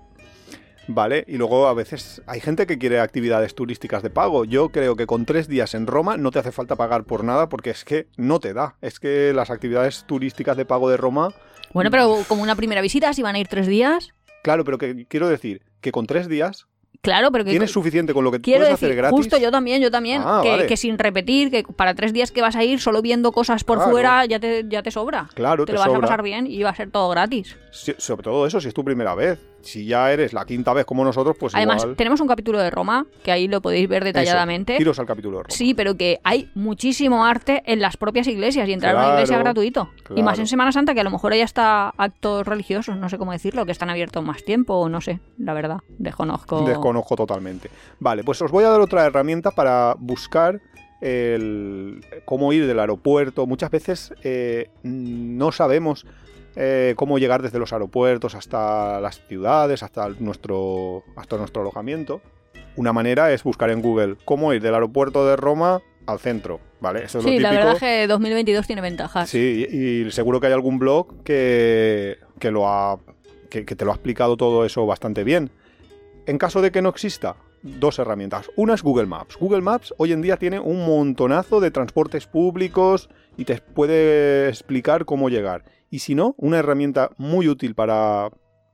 [0.93, 4.43] Vale, y luego a veces hay gente que quiere actividades turísticas de pago.
[4.45, 7.47] Yo creo que con tres días en Roma no te hace falta pagar por nada
[7.49, 8.75] porque es que no te da.
[8.81, 11.29] Es que las actividades turísticas de pago de Roma,
[11.73, 14.09] Bueno, pero como una primera visita, si van a ir tres días,
[14.43, 16.67] claro, pero que quiero decir que con tres días
[17.01, 19.17] claro, pero que tienes suficiente con lo que Quiero puedes decir, hacer gratis.
[19.17, 20.67] justo yo también, yo también, Ah, que, vale.
[20.67, 23.77] que sin repetir, que para tres días que vas a ir solo viendo cosas por
[23.77, 23.91] Claro.
[23.91, 25.27] fuera ya te, ya te sobra.
[25.33, 27.57] Claro, te te lo vas a pasar bien y va a ser todo gratis.
[27.71, 29.39] Si- sobre todo eso si es tu primera vez.
[29.63, 31.95] Si ya eres la quinta vez como nosotros, pues Además, igual.
[31.95, 34.77] tenemos un capítulo de Roma, que ahí lo podéis ver detalladamente.
[34.77, 35.55] Eso, al capítulo de Roma.
[35.55, 39.19] Sí, pero que hay muchísimo arte en las propias iglesias y entrar a una Claro,
[39.19, 39.89] iglesia gratuito.
[40.15, 40.41] Y más claro.
[40.41, 43.65] en Semana Santa, que a lo mejor hay hasta actos religiosos, no sé cómo decirlo,
[43.65, 46.61] que están abiertos más tiempo, o no sé, la verdad, desconozco.
[46.65, 47.69] Desconozco totalmente.
[47.99, 50.59] Vale, pues os voy a dar otra herramienta para buscar
[51.01, 53.45] el cómo ir del aeropuerto.
[53.47, 56.05] Muchas veces eh, no sabemos
[56.55, 62.21] eh, cómo llegar desde los aeropuertos hasta las ciudades, hasta nuestro, hasta nuestro alojamiento.
[62.75, 67.03] Una manera es buscar en Google cómo ir del aeropuerto de Roma al centro, ¿vale?
[67.05, 69.29] Eso es Sí, lo la verdad es que 2022 tiene ventajas.
[69.29, 72.99] Sí, y y seguro que hay algún blog que, que lo ha,
[73.49, 75.51] que, que te lo ha explicado todo eso bastante bien.
[76.25, 78.49] En caso de que no exista, dos herramientas.
[78.55, 79.37] Una es Google Maps.
[79.37, 85.05] Google Maps hoy en día tiene un montonazo de transportes públicos y te puede explicar
[85.05, 85.63] cómo llegar.
[85.91, 88.29] Y si no, una herramienta muy útil para,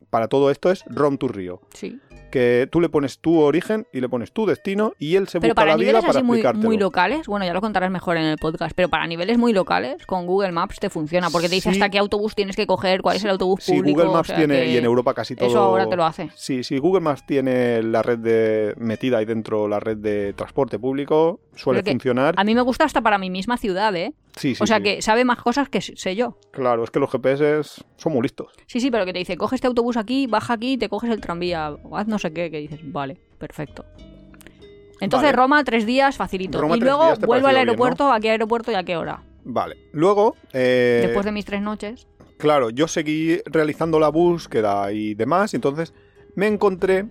[0.09, 1.59] para todo esto es Rom to Rio.
[1.73, 1.99] Sí.
[2.31, 5.53] Que tú le pones tu origen y le pones tu destino y él se Pero
[5.53, 6.67] busca para la vida niveles para así muy, explicártelo.
[6.67, 10.05] muy locales, bueno, ya lo contarás mejor en el podcast, pero para niveles muy locales,
[10.05, 11.77] con Google Maps te funciona, porque te dice Sí.
[11.77, 13.99] hasta qué autobús tienes que coger, cuál es el autobús Sí, público.
[13.99, 15.47] Google o Maps sea tiene, y en Europa casi todo.
[15.47, 16.29] Eso ahora te lo hace.
[16.35, 20.77] Sí, sí, Google Maps tiene la red de metida ahí dentro, la red de transporte
[20.77, 22.35] público, suele funcionar.
[22.37, 24.13] A mí me gusta hasta para mi misma ciudad, ¿eh?
[24.37, 24.83] Sí, sí, o sea sí.
[24.83, 26.37] que sabe más cosas que sé yo.
[26.51, 28.53] Claro, es que los GPS son muy listos.
[28.67, 31.09] Sí, sí, pero que te dice, coge este autobús aquí, baja aquí y te coges
[31.09, 33.83] el tranvía, haz no sé qué, que dices, vale, perfecto.
[34.99, 35.35] Entonces Vale.
[35.37, 36.59] Roma, tres días, facilito.
[36.59, 39.21] Roma, y luego vuelvo al pareció bien, aeropuerto, ¿a qué aeropuerto y a qué hora?
[39.43, 39.77] Vale.
[39.93, 42.07] Luego, eh, Después de mis tres noches.
[42.37, 45.93] claro, yo seguí realizando la búsqueda y demás, y entonces
[46.35, 47.05] me encontré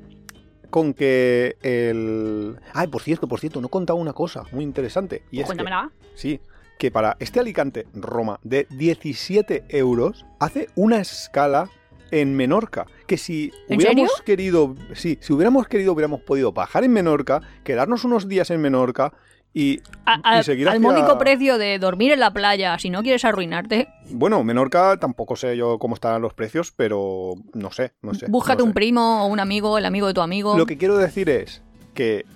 [0.71, 2.57] con que el...
[2.75, 5.23] Ay, por cierto, por cierto, no he contado una cosa muy interesante.
[5.31, 5.91] Y es que- Cuéntamela.
[6.15, 6.41] Sí,
[6.79, 11.69] que para este Alicante Roma de 17 euros hace una escala
[12.11, 12.87] en Menorca.
[13.07, 14.25] Que si ¿En hubiéramos serio?
[14.25, 19.13] querido, sí, si hubiéramos querido, hubiéramos podido bajar en Menorca, quedarnos unos días en Menorca
[19.59, 23.03] Y, A- a- y seguir al módico precio de dormir en la playa, si no
[23.03, 28.13] quieres arruinarte, Bueno, Menorca tampoco sé yo cómo estarán los precios, pero no sé, no
[28.13, 28.27] sé.
[28.29, 30.59] búscate no un primo o un amigo, el amigo de tu amigo.
[30.59, 31.63] Lo que quiero decir es
[31.95, 32.27] que,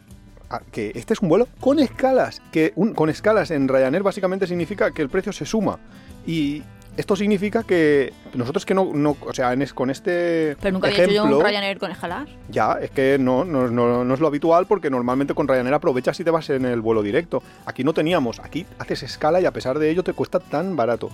[0.73, 2.43] que este es un vuelo con escalas.
[2.53, 5.79] Que un- con escalas en Ryanair básicamente significa que el precio se suma.
[6.27, 6.63] Y
[6.97, 10.89] esto significa que nosotros que no, no o sea, en es- con este Pero nunca
[10.89, 12.29] había ejemplo, hecho yo un Ryanair con escalas.
[12.51, 16.19] ya, es que no, no, no- no es lo habitual porque normalmente con Ryanair aprovechas
[16.21, 17.43] y te vas en el vuelo directo.
[17.65, 21.11] Aquí no teníamos, aquí haces escala y a pesar de ello te cuesta tan barato.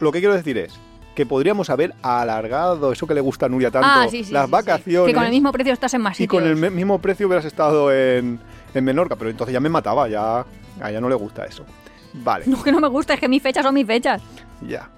[0.00, 0.74] Lo que quiero decir es
[1.18, 4.32] que podríamos haber alargado eso que le gusta a Nuria tanto, ah, sí, sí.
[4.32, 5.08] las sí, vacaciones.
[5.08, 7.92] Que con el mismo precio estás en más Y con el mismo precio hubieras estado
[7.92, 8.38] en,
[8.72, 10.46] en Menorca, pero entonces ya me mataba, ya
[10.80, 11.64] a ella no le gusta eso.
[12.12, 14.22] Vale, No, que no me gusta, es que mis fechas son mis fechas.
[14.62, 14.88] ya.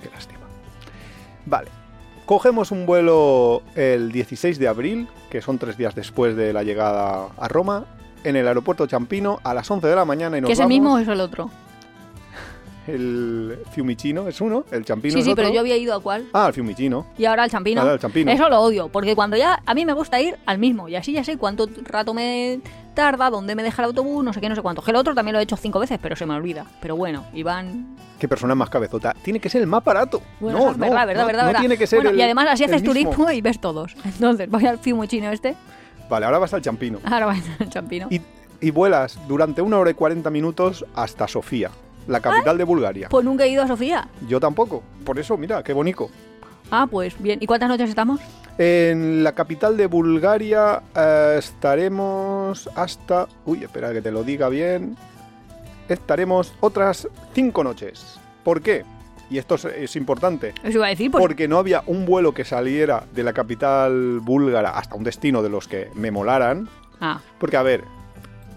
[0.00, 0.42] Qué lástima.
[1.46, 1.68] Vale.
[2.26, 7.26] Cogemos un vuelo el 16 de abril, que son tres días después de la llegada
[7.36, 7.86] a Roma,
[8.22, 10.68] en el aeropuerto Champino a las 11 de la mañana y nos ¿Que es el
[10.68, 11.50] mismo o es el otro?
[12.86, 15.42] El Fiumicino es uno, el Champino Sí, es sí, otro.
[15.44, 16.26] pero yo había ido a cuál.
[16.32, 17.06] Ah, el Fiumicino.
[17.18, 17.80] Y ahora al Champino.
[17.80, 18.30] Ahora el Champino.
[18.30, 21.12] Eso lo odio, porque cuando ya a mí me gusta ir al mismo, y así
[21.12, 22.60] ya sé cuánto rato me
[22.94, 24.82] tarda, dónde me deja el autobús, no sé qué, no sé cuánto.
[24.86, 26.64] El otro también lo he hecho cinco veces, pero se me olvida.
[26.80, 27.96] Pero bueno, Iván.
[28.18, 29.14] Qué persona más cabezota.
[29.22, 30.22] Tiene que ser el más barato.
[30.40, 31.42] Bueno, no, es no, verdad, verdad, no, verdad.
[31.42, 31.60] no verdad.
[31.60, 33.94] tiene que ser Bueno, el Y además así haces turismo y ves todos.
[34.04, 35.54] Entonces, voy al Fiumuchino este,
[36.08, 37.00] Vale, ahora vas al Champino.
[37.04, 38.06] ahora voy al Champino.
[38.10, 38.20] Y,
[38.60, 41.70] y vuelas durante una hora y 40 minutos hasta Sofía,
[42.06, 43.08] la capital de Bulgaria.
[43.08, 44.08] Pues nunca he ido a Sofía.
[44.28, 44.82] Yo tampoco.
[45.04, 46.08] Por eso, mira, qué bonito.
[46.70, 47.38] Ah, pues bien.
[47.40, 48.20] ¿Y cuántas noches estamos?
[48.58, 53.28] En la capital de Bulgaria eh, estaremos hasta...
[53.44, 54.96] Uy, espera que te lo diga bien.
[55.88, 58.18] Estaremos otras cinco noches.
[58.42, 58.84] ¿Por qué?
[59.28, 60.54] Y esto es, es importante.
[60.66, 64.20] Os iba a decir, pues Porque no había un vuelo que saliera de la capital
[64.20, 66.68] búlgara hasta un destino de los que me molaran.
[67.00, 67.84] Ah, Porque, a ver,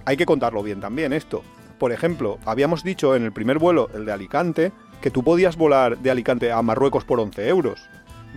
[0.05, 1.43] hay que contarlo bien también esto.
[1.79, 5.97] Por ejemplo, habíamos dicho en el primer vuelo, el de Alicante, que tú podías volar
[5.97, 7.79] de Alicante a Marruecos por 11 euros.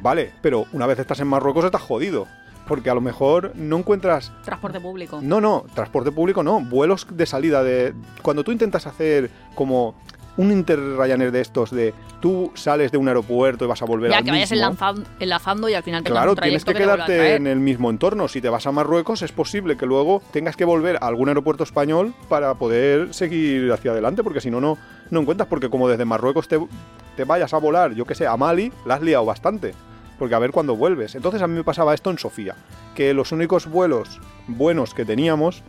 [0.00, 2.28] Vale, pero una vez estás en Marruecos estás jodido.
[2.68, 4.33] Porque a lo mejor no encuentras...
[4.44, 5.18] transporte público.
[5.20, 6.61] No, no, transporte público no.
[6.61, 7.92] Vuelos de salida de...
[8.22, 9.96] Cuando tú intentas hacer como
[10.37, 14.18] un Inter-Ryanair de estos de tú sales de un aeropuerto y vas a volver ya
[14.18, 17.61] al que vayas enlazando, enlazando y al final Claro, un tienes que quedarte en el
[17.61, 18.29] mismo entorno.
[18.29, 21.64] Si te vas a Marruecos, es posible que luego tengas que volver a algún aeropuerto
[21.64, 24.79] español para poder seguir hacia adelante, porque si no, no,
[25.11, 25.49] no encuentras.
[25.49, 26.59] Porque como desde Marruecos te,
[27.16, 29.75] te vayas a volar, yo que sé, a Mali, la has liado bastante.
[30.18, 31.14] Porque a ver cuándo vuelves.
[31.14, 32.55] Entonces a mí me pasaba esto en Sofía,
[32.95, 35.62] que los únicos vuelos buenos que teníamos,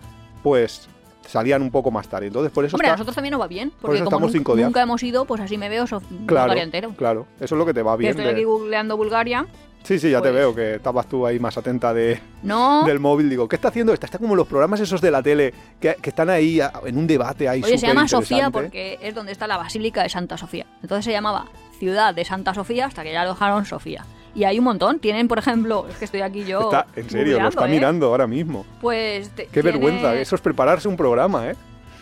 [0.43, 0.89] pues
[1.27, 2.27] salían un poco más tarde.
[2.27, 4.31] Entonces por eso Hombre, a está- nosotros también nos va bien, porque eso como estamos
[4.31, 4.67] nun- cinco días.
[4.67, 6.01] nunca hemos ido, pues así me veo claro,
[6.47, 6.93] Bulgaria entero.
[6.97, 8.09] claro, eso es lo que te va Que bien.
[8.11, 9.45] estoy de- aquí googleando Bulgaria.
[9.83, 13.01] Sí, sí, ya te pues- veo que estabas tú ahí más atenta de, No, del
[13.01, 13.29] móvil.
[13.29, 14.05] Digo, ¿qué está haciendo esta?
[14.05, 17.05] Está como los programas esos de la tele que, que están ahí a- en un
[17.05, 20.65] debate ahí oye, se llama Sofía porque es donde está la Basílica de Santa Sofía.
[20.81, 21.47] Entonces se llamaba
[21.79, 24.05] Ciudad de Santa Sofía hasta que ya lo dejaron Sofía.
[24.35, 24.99] Y hay un montón.
[24.99, 26.61] Tienen, por ejemplo, es que estoy aquí yo.
[26.61, 27.69] Está, en serio, lo está ¿eh?
[27.71, 28.65] mirando ahora mismo.
[28.81, 29.29] Pues.
[29.29, 31.55] te- Qué tiene- vergüenza, eso es prepararse un programa, ¿eh?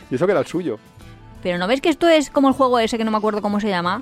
[0.10, 0.80] Y eso que era el suyo.
[1.44, 3.60] Pero ¿no ves que esto es como el juego ese que no me acuerdo cómo
[3.60, 4.02] se llama?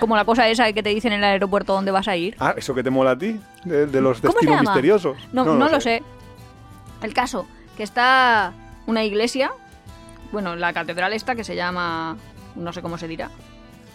[0.00, 2.36] Como la cosa esa que te dicen en el aeropuerto dónde vas a ir.
[2.38, 5.16] Ah, eso que te mola a ti, de, de los ¿Cómo se destinos misteriosos.
[5.32, 6.02] No, no, lo sé.
[7.02, 8.52] El caso, que está
[8.86, 9.50] una iglesia,
[10.32, 12.16] bueno, la catedral esta que se llama,
[12.54, 13.30] no sé cómo se dirá,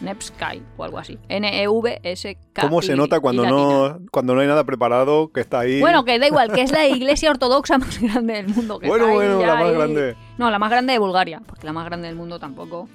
[0.04, 1.18] Nevsky o algo así.
[1.30, 2.62] N-E-V-S-K.
[2.62, 5.80] ¿Cómo se nota cuando no, cuando no hay nada preparado, que está ahí?
[5.80, 8.80] Bueno, que da igual, que es la iglesia ortodoxa más grande del mundo.
[8.80, 10.16] Que Bueno, está bueno, la más ahí- grande.
[10.38, 12.88] No, la más grande de Bulgaria, porque la más grande del mundo tampoco.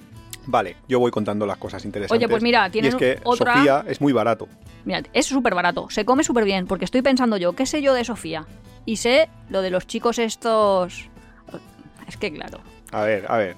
[0.45, 2.17] Vale, yo voy contando las cosas interesantes.
[2.17, 4.47] Oye, pues mira, Y tienen es que otra- Sofía es muy barato.
[4.85, 7.93] Mira, es súper barato, se come súper bien, porque estoy pensando yo, ¿qué sé yo
[7.93, 8.45] de Sofía?
[8.85, 11.09] Y sé lo de los chicos estos...
[12.07, 12.59] Es que claro,
[12.91, 13.55] A ver, a ver.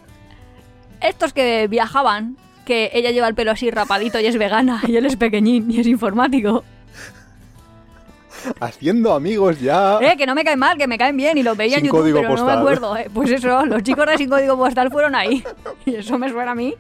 [1.00, 5.06] estos que viajaban, que ella lleva el pelo así rapadito y es vegana, y él
[5.06, 6.64] es pequeñín y es informático.
[8.60, 10.00] Haciendo amigos ya.
[10.02, 12.12] Eh, que no me caen mal, que me caen bien y los veía en YouTube,
[12.14, 12.98] pero no me acuerdo.
[12.98, 13.08] eh.
[13.14, 15.44] Pues eso, los chicos de sin código postal fueron ahí.
[15.86, 16.74] Y eso me suena a mí.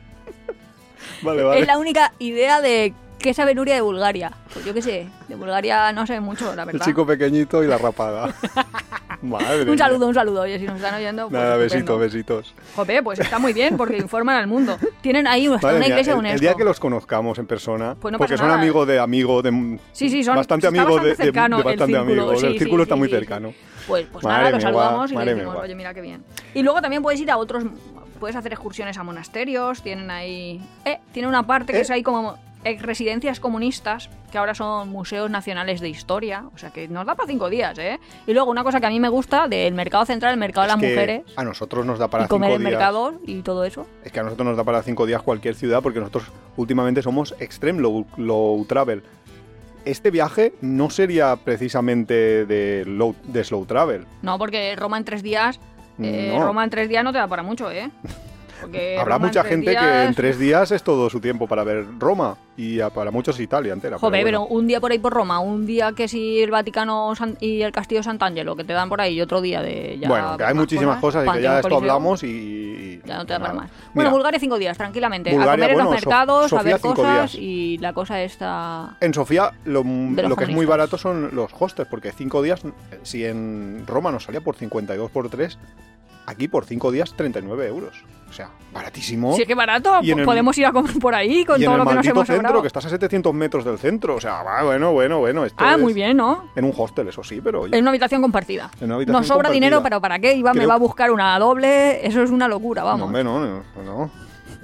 [1.21, 1.61] Vale, vale.
[1.61, 4.31] Es la única idea de qué sabe Nuria de Bulgaria.
[4.53, 6.85] Pues yo qué sé, de Bulgaria no sé mucho, la El verdad.
[6.85, 8.33] chico pequeñito y la rapada.
[9.21, 10.41] Madre un saludo, un saludo.
[10.41, 12.53] Oye, si nos están oyendo, pues Nada, besitos, besitos.
[12.75, 14.77] Jope, pues está muy bien porque informan al mundo.
[15.01, 16.33] Tienen ahí hasta Madre una mía, iglesia el, UNESCO.
[16.35, 19.79] el día que los conozcamos en persona, Pues no porque son amigos de amigos de
[19.91, 21.33] Sí, sí, son bastante amigos de, bastante de- el
[21.77, 22.39] círculo, amigos.
[22.39, 23.53] sí, el círculo sí, está muy sí, cercano.
[23.87, 26.23] Pues, pues Madre nada, lo mía, saludamos y le decimos, oye, mira qué bien.
[26.53, 27.63] Y luego también puedes ir a otros,
[28.19, 30.61] puedes hacer excursiones a monasterios, tienen ahí...
[30.85, 31.81] Eh, tiene una parte que Eh.
[31.81, 32.37] es ahí como...
[32.63, 36.45] ex residencias comunistas, que ahora son museos nacionales de historia.
[36.53, 37.99] O sea que nos da para cinco días, ¿eh?
[38.27, 40.67] Y luego una cosa que a mí me gusta del mercado central, el mercado de
[40.67, 41.21] Es las que mujeres.
[41.35, 42.71] A nosotros nos da para Y comer cinco días.
[42.71, 43.87] mercados y todo eso.
[44.03, 46.25] Es que a nosotros nos da para cinco días cualquier ciudad porque nosotros
[46.57, 49.03] últimamente somos extreme low, low travel.
[49.83, 54.05] Este viaje no sería precisamente de, low, de slow travel.
[54.21, 55.59] No, porque Roma en tres días.
[55.99, 56.43] eh, No.
[56.45, 57.89] Roma en tres días no te da para mucho, ¿eh?
[58.61, 61.85] Porque Habrá Roma mucha gente que en tres días es todo su tiempo para ver
[61.99, 63.97] Roma y a- para muchos Italia entera.
[63.97, 67.13] Joder, pero pero un día por ahí por Roma, un día que si el Vaticano
[67.15, 70.07] San- y el Castillo Sant'Angelo, que te dan por ahí, y otro día de ya.
[70.07, 72.27] bueno, que hay muchísimas cosas y que ya de esto hablamos y...
[72.27, 73.65] y- Ya no te da para más.
[73.69, 75.31] Mira, Bueno, Bulgaria cinco días, tranquilamente.
[75.31, 77.35] Bulgaria, a comer en los mercados, a ver cosas días.
[77.35, 78.95] y la cosa está.
[79.01, 82.61] En Sofía lo, lo que es muy barato son los hostels, porque cinco días,
[83.03, 85.57] si en Roma nos salía por 52 por 3,
[86.31, 88.03] aquí por cinco días 39 euros.
[88.29, 89.35] O sea, baratísimo.
[89.35, 89.99] Sí, que barato.
[90.01, 91.95] Y el- Podemos ir a comer por ahí con y en todo el lo que
[91.95, 92.61] nos hemos centro, sobrado.
[92.61, 94.15] que estás a 700 metros del centro.
[94.15, 95.43] O sea, va, bueno, bueno, bueno.
[95.45, 96.49] Esto Ah, es muy bien, ¿no?
[96.55, 98.71] En un hostel, eso sí, pero oye, En una habitación compartida.
[98.79, 99.53] en una habitación Nos sobra compartida.
[99.53, 100.35] dinero, pero ¿para qué?
[100.41, 102.05] Me Creo- va a buscar una doble.
[102.07, 103.05] Eso es una locura, No, vamos.
[103.07, 104.11] hombre, no, no, no.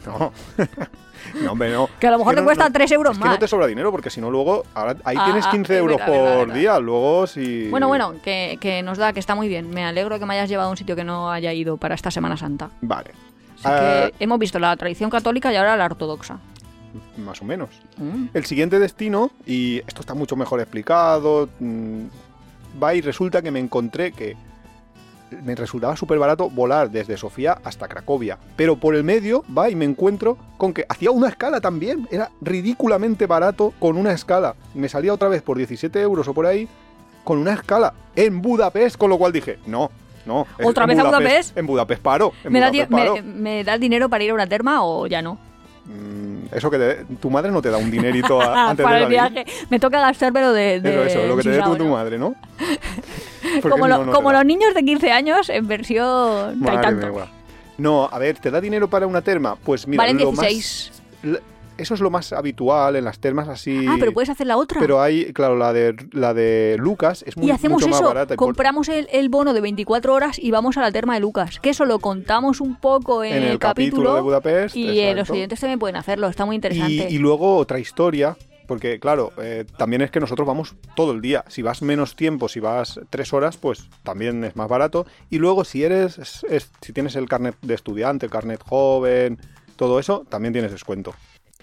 [1.35, 1.89] No, no hombre, no.
[1.99, 3.33] Que a lo mejor te no- cuesta no- 3 euros es que más.
[3.33, 4.63] no te sobra dinero, porque si no, luego.
[4.73, 6.55] Ahora, ahí Ah, tienes ah, 15 es euros verdad, por verdad.
[6.55, 6.79] día.
[6.79, 7.67] Luego, si.
[7.69, 9.69] Bueno, bueno, que, que nos da, que está muy bien.
[9.69, 12.11] Me alegro que me hayas llevado a un sitio que no haya ido para esta
[12.11, 12.69] Semana Santa.
[12.81, 13.11] Vale.
[13.59, 16.37] Así Ah, que hemos visto la tradición católica y ahora la ortodoxa.
[17.17, 17.69] más o menos.
[17.97, 18.25] Mm.
[18.33, 22.03] El siguiente destino, y esto está mucho mejor explicado, mm,
[22.81, 24.35] va y resulta que me encontré que
[25.43, 28.37] me resultaba súper barato volar desde Sofía hasta Cracovia.
[28.55, 32.07] Pero por el medio va y me encuentro con que hacía una escala también.
[32.11, 34.55] Era ridículamente barato con una escala.
[34.73, 36.67] Me salía otra vez por 17 euros o por ahí
[37.23, 39.91] con una escala en Budapest, con lo cual dije, no.
[40.25, 41.57] No, ¿Otra vez a Budapest?
[41.57, 42.33] En Budapest paro.
[42.43, 43.15] En ¿Me, da Budapest me- paro.
[43.23, 45.37] me da dinero para ir a una terma o ya no?
[45.87, 49.03] Mm, Eso que te- tu madre no te da un dinerito a- antes para de
[49.03, 49.45] el viaje.
[49.69, 52.35] Me toca gastármelo de, de Eso, eso, lo que te dé tu, tu madre, ¿no?
[53.61, 57.27] Como, lo- no, no como los niños de 15 años en versión Madre mía.
[57.77, 59.55] No, a ver, ¿te da dinero para una terma?
[59.55, 60.91] Pues mira, Valen lo 16.
[61.23, 61.41] más,
[61.77, 63.85] eso es lo más habitual en las termas así.
[63.87, 64.79] Ah, pero puedes hacer la otra.
[64.79, 68.07] Pero hay, claro, la de la de Lucas es muy, y hacemos mucho más eso,
[68.07, 68.33] barata.
[68.33, 71.19] y por- compramos el, el bono de 24 horas y vamos a la terma de
[71.19, 71.59] Lucas.
[71.59, 74.75] Que eso lo contamos un poco en, en el capítulo de Budapest.
[74.75, 76.27] y eh, los oyentes también pueden hacerlo.
[76.27, 77.07] Está muy y, interesante.
[77.09, 78.35] y luego otra historia,
[78.67, 81.45] porque claro, eh, también es que nosotros vamos todo el día.
[81.47, 85.05] Si vas menos tiempo, si vas tres horas, pues también es más barato.
[85.29, 89.39] Y luego si eres, es- es- si tienes el carnet de estudiante, el carnet joven,
[89.77, 91.13] todo eso, también tienes descuento.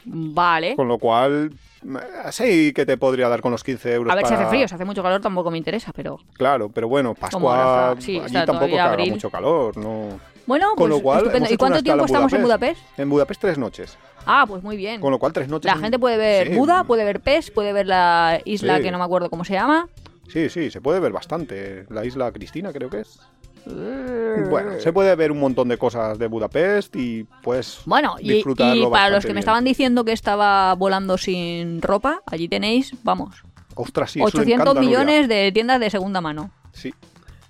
[0.06, 0.76] Vale.
[0.76, 1.52] Con lo cual,
[1.84, 4.12] eh, sí que te podría dar con los 15 euros.
[4.12, 6.18] A ver si para- hace frío, si hace mucho calor tampoco me interesa, pero...
[6.34, 10.18] Claro, pero bueno, Pascua, sí, allí tampoco que haga mucho calor, ¿no?
[10.46, 11.48] Bueno, Con pues lo cual, estupendo.
[11.50, 12.80] ¿Y cuánto tiempo estamos en Budapest?
[12.98, 13.96] En Budapest tres noches.
[14.26, 15.00] Ah, pues muy bien.
[15.00, 15.66] Con lo cual tres noches.
[15.66, 16.54] La en- gente puede ver Sí.
[16.54, 18.82] Buda, puede ver Pes, puede ver la isla Sí.
[18.82, 19.88] que no me acuerdo cómo se llama.
[20.28, 21.86] Sí, sí, se puede ver bastante.
[21.90, 23.20] La isla Cristina creo que es.
[23.66, 28.88] Bueno, se puede ver un montón de cosas de Budapest y pues Bueno, y, disfrutarlo
[28.88, 33.42] y para los que me estaban diciendo que estaba volando sin ropa, allí tenéis, vamos,
[33.76, 34.88] Ostras, sí, eso le 800 encanta, Nuria.
[34.88, 36.50] millones de tiendas de segunda mano.
[36.72, 36.94] Sí.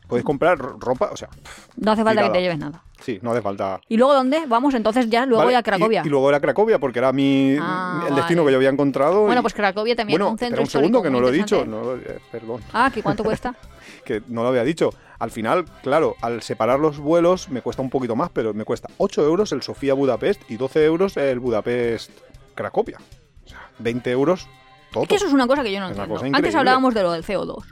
[0.09, 1.29] Puedes comprar ro- ropa, o sea,
[1.77, 2.33] No hace falta Tirada.
[2.33, 2.83] que te lleves nada.
[3.01, 3.81] sí, no hace falta.
[3.89, 4.45] ¿Y luego dónde?
[4.47, 6.03] Vamos entonces ya, luego Vale, a Cracovia.
[6.05, 8.49] Y, y luego era Cracovia, porque era mi Ah, el destino vale.
[8.49, 9.23] que yo había encontrado.
[9.25, 11.33] Bueno, y- pues Cracovia también, bueno, un centro espera un segundo que no lo he
[11.33, 11.65] dicho.
[11.67, 12.61] No, eh, perdón.
[12.73, 13.55] Ah, ¿que cuánto cuesta?
[14.05, 14.91] que no lo había dicho.
[15.19, 18.89] Al final, claro, al separar los vuelos me cuesta un poquito más, pero me cuesta
[18.99, 22.99] 8 euros el Sofía-Budapest y 12 euros el Budapest-Cracovia.
[23.45, 24.49] O sea, 20 euros
[24.93, 25.05] todo.
[25.05, 26.21] Es que eso es una cosa que yo no entiendo.
[26.33, 27.65] Antes hablábamos de lo del CO2.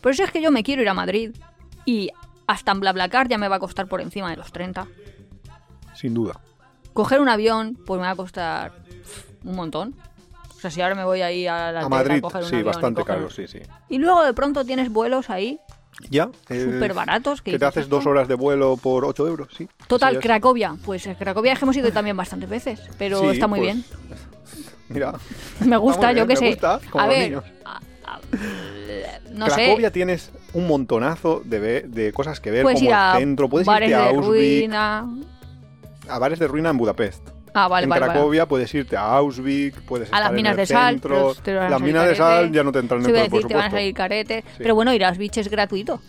[0.00, 1.34] Pero si es que yo me quiero ir a Madrid
[1.84, 2.10] y
[2.46, 4.86] hasta en BlaBlaCar ya me va a costar por encima de los 30.
[5.94, 6.40] Sin duda.
[6.92, 8.72] Coger un avión, pues me va a costar
[9.44, 9.94] un montón.
[10.56, 12.66] O sea, si ahora me voy ahí a la A Madrid, coger un sí, avión
[12.72, 13.60] bastante coger- caro, sí, sí.
[13.88, 15.58] Y luego de pronto tienes vuelos ahí
[16.10, 16.30] Ya.
[16.48, 17.42] eh, súper baratos.
[17.42, 19.68] Que te haces dos horas de vuelo por 8 euros, sí.
[19.86, 20.74] Total, Cracovia.
[20.84, 22.80] Pues en Cracovia es que hemos ido también bastantes veces.
[22.98, 23.84] Pero Sí, está muy pues, bien.
[24.88, 25.14] Mira,
[25.64, 26.48] Me gusta, muy yo bien, qué me sé.
[26.50, 27.44] gusta, como a ver, niños.
[27.64, 28.20] a- a-
[29.30, 29.92] no Cracovia sé.
[29.92, 33.48] tienes un montonazo de, ve- de cosas que ver, Puedes como ir a el centro,
[33.48, 35.08] puedes bares irte a de Auschwitz, ruina.
[36.08, 37.22] a bares de ruina en Budapest.
[37.54, 38.12] Ah, vale, en vale, vale.
[38.14, 41.10] Cracovia puedes irte a Auschwitz, puedes A las estar en minas el de sal, centro.
[41.10, 43.14] pero te van a Las salir minas de sal ya no te entran en por
[43.14, 44.44] decir, te van a salir caretes.
[44.58, 46.00] Pero bueno, ir a Auschwitz es gratuito.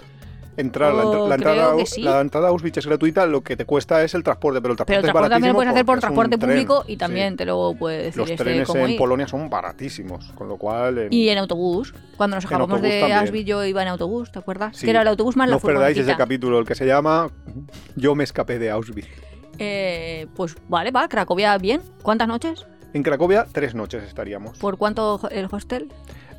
[0.56, 2.04] Entrar, la, entra- la entrada, sí.
[2.04, 4.78] la entrada a Auschwitz es gratuita, lo que te cuesta es el transporte, pero el
[4.78, 6.50] transporte Pero el es transporte también lo puedes hacer por es transporte tren.
[6.52, 7.38] público y también Sí.
[7.38, 8.98] te lo puede decir Los este trenes en ir.
[9.00, 10.98] Polonia son baratísimos, con lo cual...
[11.00, 11.96] en- Y en autobús.
[12.18, 13.18] Cuando nos autobús de también.
[13.20, 14.78] Auschwitz yo iba en autobús, ¿te acuerdas?
[14.78, 14.86] Sí.
[14.86, 17.32] Que era el autobús más no la os perdáis ese capítulo, el que se llama
[17.96, 19.08] Yo me escapé de Auschwitz.
[19.60, 21.82] Eh, pues vale, va, Cracovia bien.
[22.02, 22.66] ¿Cuántas noches?
[22.94, 24.58] En Cracovia, tres noches estaríamos.
[24.60, 25.92] ¿Por cuánto el hostel?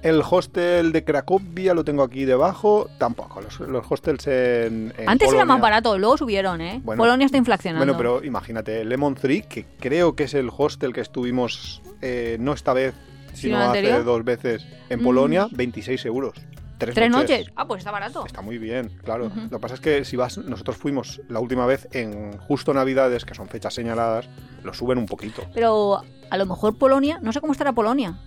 [0.02, 2.88] El hostel de Cracovia lo tengo aquí debajo.
[2.98, 3.40] Tampoco.
[3.40, 4.92] Los, los hostels en.
[4.98, 6.80] en Antes era más barato, luego subieron, ¿eh?
[6.84, 7.84] Bueno, Polonia está inflacionando.
[7.86, 12.52] Bueno, pero imagínate, Lemon Tree, que creo que es el hostel que estuvimos, eh, no
[12.52, 12.94] esta vez,
[13.32, 15.04] sino ¿Sino hace dos veces en Mm.
[15.04, 16.34] Polonia, 26 euros.
[16.78, 17.46] Tres, ¿Tres noches?
[17.56, 18.26] Ah, pues está barato.
[18.26, 19.30] Está muy bien, claro.
[19.34, 23.24] Lo que pasa es que si vas, nosotros fuimos la última vez en justo Navidades,
[23.24, 24.28] que son fechas señaladas,
[24.62, 25.42] lo suben un poquito.
[25.54, 28.18] Pero a lo mejor Polonia, no sé cómo estará Polonia.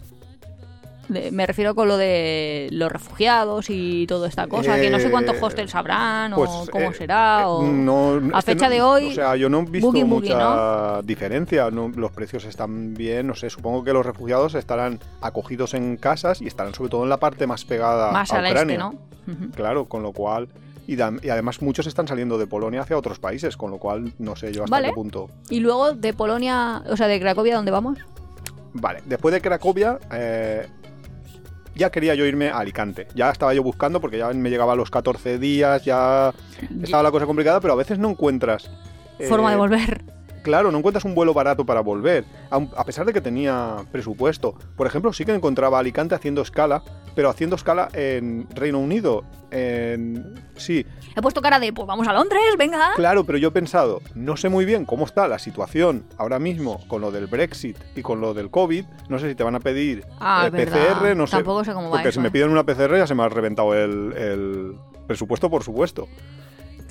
[1.10, 5.36] Me refiero con lo de los refugiados y toda esta cosa, que no sé cuántos
[5.38, 7.42] Eh, hostels habrán Pues, o cómo eh, será.
[7.44, 7.64] eh, o...
[7.64, 11.02] no, a fecha no- de hoy, O sea, yo no he visto boogie, boogie, mucha
[11.04, 11.70] diferencia.
[11.70, 13.50] los precios están bien, no sé.
[13.50, 17.48] Supongo que los refugiados estarán acogidos en casas y estarán sobre todo en la parte
[17.48, 18.76] más pegada más a al Ucrania.
[18.76, 19.52] este, ¿no?
[19.56, 20.48] Claro, con lo cual.
[20.88, 24.54] Y, además muchos están saliendo de Polonia hacia otros países, con lo cual no sé
[24.54, 24.88] yo hasta Vale.
[24.90, 25.30] qué punto.
[25.50, 27.98] Y luego de Polonia, o sea, de Cracovia, ¿dónde vamos?
[28.74, 30.68] Vale, después de Cracovia, eh,
[31.78, 33.08] ya quería yo irme a Alicante.
[33.16, 36.34] Ya estaba yo buscando porque ya me llegaba a los 14 días, ya
[36.82, 38.70] estaba la cosa complicada, pero a veces no encuentras.
[39.20, 40.02] eh, Forma de volver.
[40.48, 44.56] Claro, no encuentras un vuelo barato para volver, a pesar de que tenía presupuesto.
[44.78, 46.84] Por ejemplo, sí que encontraba Alicante haciendo escala,
[47.16, 49.26] pero haciendo escala en Reino Unido.
[49.52, 50.36] En...
[50.56, 50.86] Sí,
[51.18, 52.94] He puesto cara de, pues vamos a Londres, venga.
[52.96, 56.80] claro, pero yo he pensado, no sé muy bien cómo está la situación ahora mismo
[56.88, 58.86] con lo del Brexit y con lo del COVID.
[59.10, 60.66] No sé si te van a pedir Ah, eh.
[60.66, 61.36] PCR, no sé.
[61.36, 63.28] Tampoco sé cómo va Porque eso, si me piden una PCR ya se me ha
[63.30, 64.76] reventado el, el
[65.08, 66.08] presupuesto, por supuesto.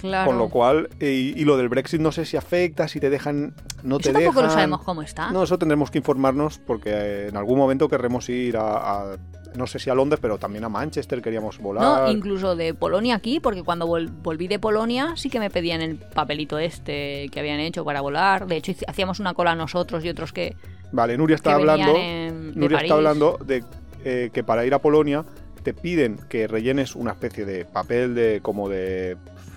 [0.00, 0.26] Claro.
[0.30, 3.54] Con lo cual, y, y lo del Brexit no sé si afecta, si te dejan,
[3.82, 4.44] no te Eso tampoco dejan.
[4.44, 5.30] lo sabemos cómo está.
[5.30, 9.16] No, eso tendremos que informarnos porque eh, en algún momento querremos ir a, a-
[9.54, 11.82] no sé si a Londres, pero también a Manchester queríamos volar.
[12.02, 15.80] No, incluso de Polonia aquí, porque cuando vol- volví de Polonia sí que me pedían
[15.80, 18.46] el papelito este que habían hecho para volar.
[18.46, 20.54] De hecho, hacíamos una cola nosotros y otros que,
[20.92, 22.82] Vale, Nuria está hablando, en- Nuria París.
[22.82, 23.64] está hablando de
[24.04, 25.24] eh, que para ir a Polonia
[25.62, 29.16] te piden que rellenes una especie de papel de como de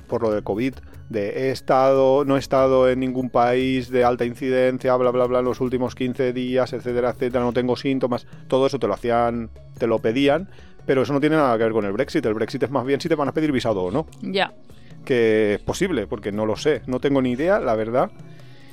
[0.10, 0.74] por lo del COVID,
[1.08, 5.40] de he estado, no he estado en ningún país de alta incidencia, bla bla bla,
[5.40, 9.50] en los últimos 15 días, etcétera, etcétera, no tengo síntomas, todo eso te lo hacían,
[9.78, 10.50] te lo pedían,
[10.86, 13.00] pero eso no tiene nada que ver con el Brexit, el Brexit es más bien
[13.00, 14.08] si te van a pedir visado o no.
[14.22, 14.52] Ya.
[15.06, 18.12] que es posible, porque no lo sé, no tengo ni idea, la verdad.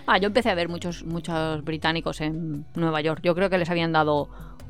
[0.07, 3.21] Ah, yo empecé a ver muchos, muchos británicos en Nueva York.
[3.23, 4.29] Yo creo que les habían dado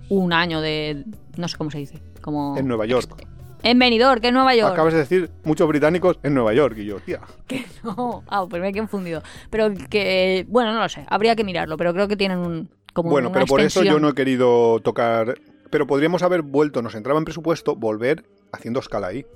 [0.09, 1.05] un año de...
[1.37, 2.01] No sé cómo se dice.
[2.23, 2.57] Como...
[2.57, 3.27] En Nueva York.
[3.63, 4.73] En Benidorm, que es Nueva York.
[4.73, 7.21] Acabas de decir muchos británicos en Nueva York y yo, tía.
[7.47, 8.23] Que no.
[8.29, 9.23] Ah, pues me he confundido.
[9.51, 10.47] Pero que...
[10.49, 11.05] Bueno, no lo sé.
[11.09, 12.69] Habría que mirarlo, pero creo que tienen un...
[12.93, 15.35] Como Bueno, una pero por eso yo no he querido tocar.
[15.71, 19.27] Pero podríamos haber vuelto, nos entraba en presupuesto, volver haciendo escala ahí.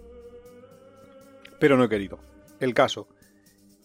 [1.59, 2.19] Pero no he querido.
[2.59, 3.07] El caso.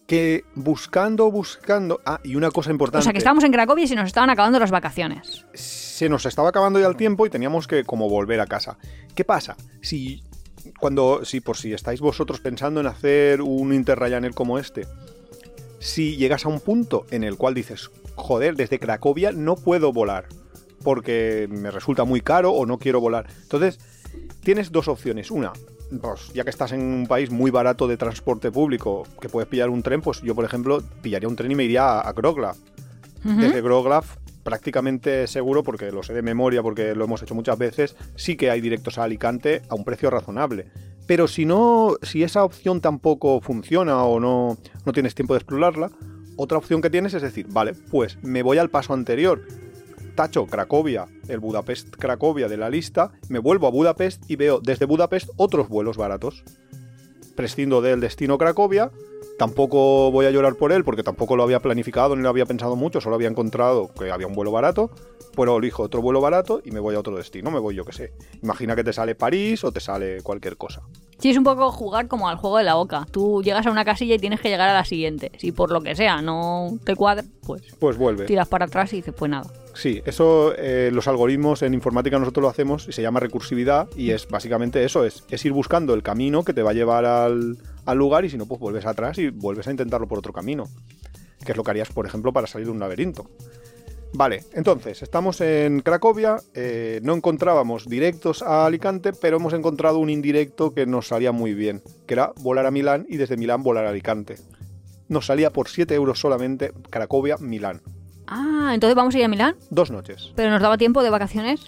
[0.07, 1.99] Que buscando, buscando.
[2.05, 2.99] Ah, y una cosa importante.
[2.99, 5.45] O sea, que estábamos en Cracovia y se nos estaban acabando las vacaciones.
[5.95, 8.77] Se nos estaba acabando ya el tiempo y teníamos que como volver a casa.
[9.15, 9.55] ¿Qué pasa?
[9.81, 10.21] Si
[10.77, 14.87] cuando si por si estáis vosotros pensando en hacer un Interrayaner como este,
[15.79, 20.27] si llegas a un punto en el cual dices, joder, desde Cracovia no puedo volar
[20.83, 23.27] porque me resulta muy caro o no quiero volar.
[23.43, 23.79] Entonces,
[24.43, 25.31] tienes dos opciones.
[25.31, 25.53] Una,
[26.01, 29.69] pues ya que estás en un país muy barato de transporte público, que puedes pillar
[29.69, 32.57] un tren, pues yo, por ejemplo, pillaría un tren y me iría a, a Groglaf
[33.23, 37.95] desde Groglaf prácticamente seguro, porque lo sé de memoria, porque lo hemos hecho muchas veces,
[38.15, 40.67] sí que hay directos a Alicante a un precio razonable.
[41.07, 45.91] Pero si no, si esa opción tampoco funciona o no, no tienes tiempo de explorarla,
[46.37, 49.41] otra opción que tienes es decir, vale, pues me voy al paso anterior.
[50.13, 54.85] Tacho Cracovia, el Budapest Cracovia de la lista, me vuelvo a Budapest y veo desde
[54.85, 56.43] Budapest otros vuelos baratos.
[57.35, 58.91] Prescindo del destino Cracovia,
[59.37, 62.75] Tampoco voy a llorar por él porque tampoco lo había planificado ni lo había pensado
[62.75, 64.89] mucho, solo había encontrado que había un vuelo barato,
[65.35, 67.91] pero elijo otro vuelo barato y me voy a otro destino, me voy yo que
[67.91, 68.13] sé.
[68.41, 70.83] Imagina que te sale París o te sale cualquier cosa.
[71.19, 73.05] Sí, es un poco jugar como al juego de la boca.
[73.11, 75.31] Tú llegas a una casilla y tienes que llegar a la siguiente.
[75.37, 78.25] Si por lo que sea no te cuadra, pues Pues vuelve.
[78.25, 79.49] tiras para atrás y dices, pues nada.
[79.75, 84.11] Sí, eso eh, los algoritmos en informática nosotros lo hacemos y se llama recursividad y
[84.11, 87.57] es básicamente eso, es, es ir buscando el camino que te va a llevar al,
[87.85, 90.69] al lugar y si no, pues vuelves atrás y vuelves a intentarlo por otro camino,
[91.45, 93.29] que es lo que harías, por ejemplo, para salir de un laberinto.
[94.13, 100.09] Vale, entonces, estamos en Cracovia, eh, no encontrábamos directos a Alicante, pero hemos encontrado un
[100.09, 103.85] indirecto que nos salía muy bien, que era volar a Milán y desde Milán volar
[103.85, 104.37] a Alicante.
[105.09, 107.81] Nos salía por 7 euros solamente Cracovia-Milán.
[108.27, 109.55] Ah, entonces vamos a ir a Milán.
[109.69, 110.31] Dos noches.
[110.35, 111.61] ¿Pero nos daba tiempo de vacaciones?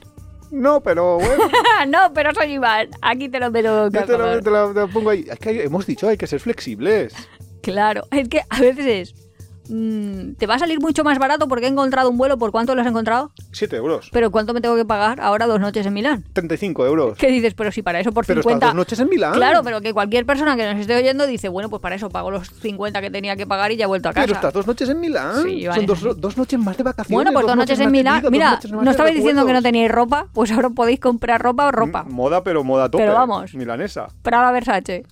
[0.50, 1.44] No, pero bueno,
[1.90, 2.88] no, pero soy Iván.
[3.02, 5.26] Aquí te lo pero yo te lo, te lo- te lo pongo ahí.
[5.30, 7.14] Es que hemos dicho, hay que ser flexibles.
[7.62, 9.27] Claro, es que a veces es
[9.70, 12.38] mm, te va a salir mucho más barato porque he encontrado un vuelo.
[12.38, 13.32] ¿Por cuánto lo has encontrado?
[13.52, 14.10] 7 euros.
[14.12, 16.24] Pero ¿cuánto me tengo que pagar ahora dos noches en Milán?
[16.34, 17.18] 35 euros.
[17.18, 17.54] ¿Qué dices?
[17.54, 18.56] Pero si para eso por Pero 50...
[18.58, 19.34] estas dos noches en Milán.
[19.34, 22.32] Claro, pero que cualquier persona que nos esté oyendo dice, bueno, pues para eso pago
[22.32, 24.26] los 50 que tenía que pagar y ya he vuelto a casa.
[24.26, 25.44] Pero estas dos noches en Milán.
[25.44, 27.14] Sí, Son dos, dos noches más de vacaciones.
[27.16, 28.22] Bueno, pues dos noches en Milán.
[28.22, 30.28] vida, Mira, ¿no estabais diciendo que no teníais ropa?
[30.34, 32.04] Pues ahora podéis comprar ropa o ropa.
[32.06, 33.04] M- Moda, pero moda tope.
[33.04, 33.54] Pero vamos.
[33.54, 34.08] Milanesa.
[34.22, 35.04] Prada Versace.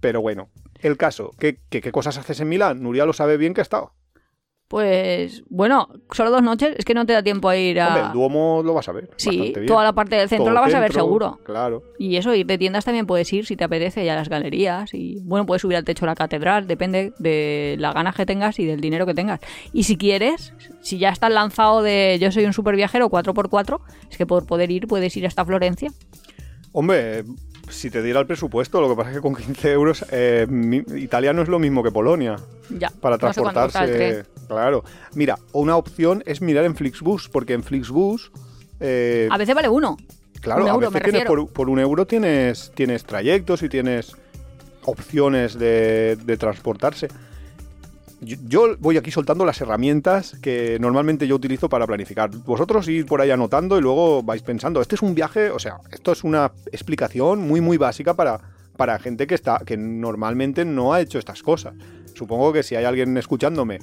[0.00, 0.48] Pero bueno,
[0.82, 1.32] el caso.
[1.38, 2.82] ¿Qué, qué, qué cosas haces en Milán?
[2.82, 3.92] Nuria lo sabe bien que ha estado.
[4.70, 6.76] Pues, bueno, solo dos noches.
[6.78, 7.88] Es que no te da tiempo a ir a...
[7.88, 9.10] Hombre, el Duomo lo vas a ver.
[9.16, 9.66] Sí, bien.
[9.66, 11.40] toda la parte del centro Todo la vas a ver seguro.
[11.42, 11.82] Claro.
[11.98, 14.94] Y eso, ir de tiendas también puedes ir si te apetece, y a las galerías.
[14.94, 18.60] Y bueno, puedes subir al techo de la catedral, depende de las ganas que tengas
[18.60, 19.40] y del dinero que tengas.
[19.72, 24.16] Y si quieres, si ya estás lanzado de yo soy un super viajero 4x4, es
[24.16, 25.90] que por poder ir puedes ir hasta Florencia.
[26.70, 27.24] Hombre,
[27.70, 30.82] si te diera el presupuesto, lo que pasa es que con 15 euros eh, mi-
[30.96, 32.36] Italia no es lo mismo que Polonia
[32.70, 32.90] Ya.
[33.00, 34.24] para no sé transportarse.
[34.48, 34.84] claro.
[35.14, 38.30] Mira, una opción es mirar en Flixbus, porque en Flixbus.
[38.80, 39.96] eh, A veces vale uno.
[40.40, 44.16] claro, un a veces tienes por, por un euro tienes, tienes trayectos y tienes
[44.84, 47.08] opciones de, de transportarse.
[48.22, 52.28] Yo, yo voy aquí soltando las herramientas que normalmente yo utilizo para planificar.
[52.30, 55.78] Vosotros ir por ahí anotando y luego vais pensando, este es un viaje, o sea,
[55.90, 58.40] esto es una explicación muy muy básica para,
[58.76, 61.74] para gente que está que normalmente no ha hecho estas cosas.
[62.14, 63.78] Supongo que si hay alguien escuchándome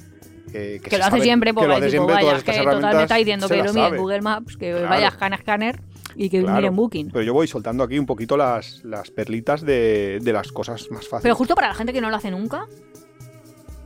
[0.54, 2.24] eh, Que se lo hace sabe- siempre, que pues lo va hace tipo, siempre, todas
[2.24, 3.98] vaya, estas que total me herramientas está diciendo que lo mire en sabe.
[3.98, 4.88] Google Maps, que Claro.
[4.88, 5.10] vaya
[5.40, 5.80] Scanner
[6.14, 7.10] y que Claro, mire en Booking.
[7.10, 11.02] Pero yo voy soltando aquí un poquito las, las perlitas de, de las cosas más
[11.08, 11.22] fáciles.
[11.22, 12.66] Pero justo para la gente que no lo hace nunca,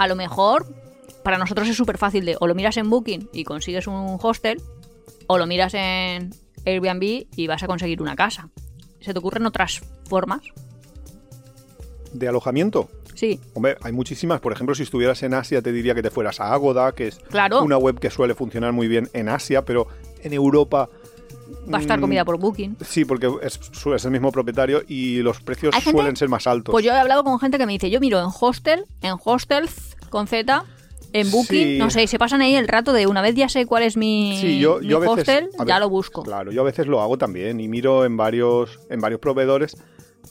[0.03, 0.67] a lo mejor
[1.23, 4.61] para nosotros es súper fácil de o lo miras en Booking y consigues un hostel,
[5.29, 6.35] o lo miras en
[6.67, 8.49] Airbnb y vas a conseguir una casa.
[9.01, 10.41] ¿Se te ocurren otras formas?
[12.13, 12.89] ¿De alojamiento?
[13.15, 14.41] Sí, Hombre, hay muchísimas.
[14.41, 17.19] Por ejemplo, si estuvieras en Asia, te diría que te fueras a Agoda, que es
[17.19, 17.63] claro.
[17.63, 19.87] una web que suele funcionar muy bien en Asia, pero
[20.23, 20.89] en Europa.
[21.73, 22.79] Va a estar mm, comida por Booking.
[22.85, 23.61] Sí, porque es,
[24.05, 26.73] el mismo propietario y los precios gente- suelen ser más altos.
[26.73, 29.92] Pues yo he hablado con gente que me dice, yo miro en hostel, en hostels
[30.13, 30.65] con Z,
[31.13, 31.79] en Booking, Sí.
[31.79, 33.97] no sé, y se pasan ahí el rato de una vez ya sé cuál es
[33.97, 36.23] mi, Sí, yo, mi yo a veces, hostel, a ya lo busco.
[36.23, 39.77] Claro, yo a veces lo hago también y miro en varios, en varios proveedores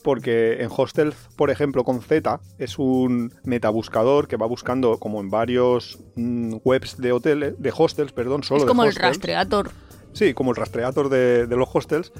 [0.03, 5.29] porque en Hostels, por ejemplo, con Z, es un metabuscador que va buscando como en
[5.29, 9.07] varios mm, webs de hoteles, de hostels, perdón, solo es de como el hostels.
[9.09, 9.71] rastreador.
[10.13, 12.11] Sí, como el rastreador de, de los hostels.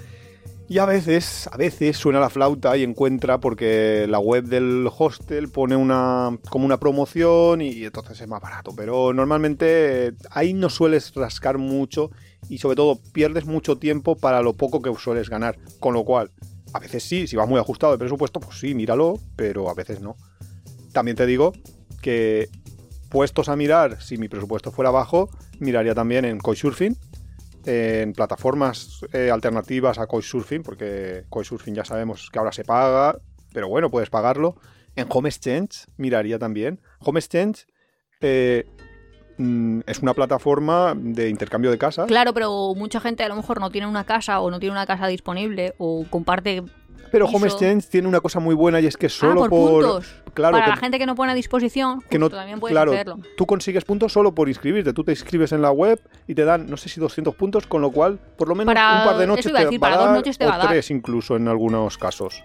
[0.67, 5.49] Y a veces, a veces suena la flauta y encuentra porque la web del hostel
[5.49, 8.71] pone una como una promoción y entonces es más barato.
[8.75, 12.11] Pero normalmente eh, ahí no sueles rascar mucho
[12.47, 15.57] y sobre todo pierdes mucho tiempo para lo poco que sueles ganar.
[15.81, 16.31] Con lo cual,
[16.73, 19.99] a veces sí, si vas muy ajustado de presupuesto, pues sí, míralo, pero a veces
[19.99, 20.15] no.
[20.93, 21.51] También te digo
[22.01, 22.49] que
[23.09, 26.97] puestos a mirar, si mi presupuesto fuera bajo, miraría también en Couchsurfing,
[27.65, 33.19] en plataformas eh, alternativas a Couchsurfing, porque Couchsurfing ya sabemos que ahora se paga,
[33.53, 34.55] pero bueno, puedes pagarlo.
[34.95, 36.79] En Home Exchange miraría también.
[36.99, 37.65] Home Exchange
[38.21, 38.65] eh,
[39.37, 42.07] mm, es una plataforma de intercambio de casas.
[42.07, 44.85] Claro, pero mucha gente a lo mejor no tiene una casa o no tiene una
[44.85, 46.63] casa disponible o comparte
[47.11, 47.47] Pero Home.
[47.47, 50.15] Exchange tiene una cosa muy buena y es que solo ah, por, puntos.
[50.33, 52.73] Claro, Para que- la gente que no pone a disposición, que no, justo, también puedes
[52.73, 53.19] claro, hacerlo.
[53.35, 54.93] tú consigues puntos solo por inscribirte.
[54.93, 57.81] Tú te inscribes en la web y te dan, no sé si 200 puntos, con
[57.81, 60.05] lo cual, por lo menos Para- un par de noches te va para a dos
[60.07, 60.67] dar, noches te o va a dar.
[60.69, 62.43] tres incluso en algunos casos.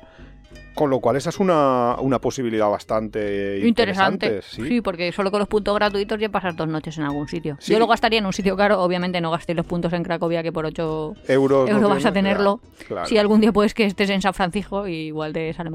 [0.76, 4.26] Con lo cual esa es una, una posibilidad bastante Interesante.
[4.26, 4.68] interesante.
[4.68, 4.80] ¿sí?
[4.82, 7.56] porque solo con los puntos gratuitos ya pasas dos noches en algún sitio.
[7.58, 7.72] Sí.
[7.72, 10.52] Yo lo gastaría en un sitio caro, obviamente no gastéis los puntos en Cracovia que
[10.52, 12.58] por 8 Euros, no vas a tenerlo.
[12.58, 15.70] Claro, claro, Si algún día puedes que estés en San Francisco, igual te sale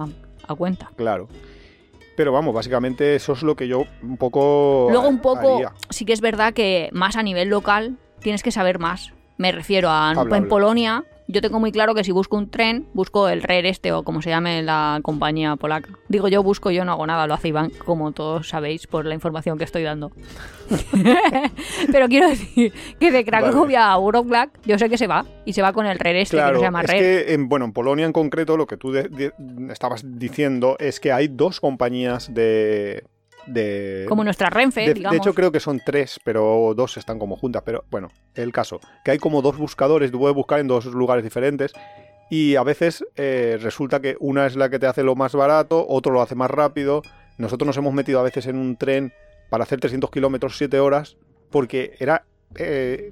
[0.47, 0.89] a cuenta.
[0.95, 1.27] claro.
[2.15, 5.71] Pero vamos, básicamente eso es lo que yo un poco Luego un poco, haría.
[5.89, 9.13] sí que es verdad que más a nivel local tienes que saber más.
[9.37, 10.47] Me refiero a Habla, en habla.
[10.49, 14.03] Polonia, yo tengo muy claro que si busco un tren, busco el RER este o
[14.03, 15.89] como se llame la compañía polaca.
[16.09, 19.13] Digo yo busco, yo no hago nada, lo hace Iván, como todos sabéis por la
[19.15, 20.11] información que estoy dando.
[21.91, 25.61] Pero quiero decir que de Cracovia a Wrocław yo sé que se va y se
[25.61, 26.99] va con el RER este que no se llama es RER.
[26.99, 29.31] que en, bueno, en Polonia en concreto lo que tú de- de-
[29.71, 33.03] estabas diciendo es que hay dos compañías de...
[33.47, 35.17] de Como nuestra Renfe, de, de digamos.
[35.17, 37.63] hecho creo que son tres, pero dos están como juntas.
[37.65, 41.23] Pero bueno, el caso, que hay como dos buscadores, tú puedes buscar en dos lugares
[41.23, 41.73] diferentes
[42.31, 45.85] y a veces eh, resulta que una es la que te hace lo más barato,
[45.87, 47.01] otro lo hace más rápido.
[47.37, 49.11] Nosotros nos hemos metido a veces en un tren
[49.49, 51.17] para hacer 300 kilómetros 7 horas
[51.49, 52.25] porque era
[52.55, 53.11] eh,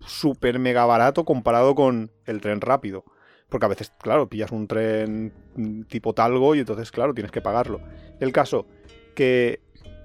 [0.00, 3.04] súper mega barato comparado con el tren rápido.
[3.48, 5.32] Porque a veces, claro, pillas un tren
[5.88, 7.80] tipo talgo y entonces, claro, tienes que pagarlo.
[8.18, 8.66] El caso
[9.20, 9.60] que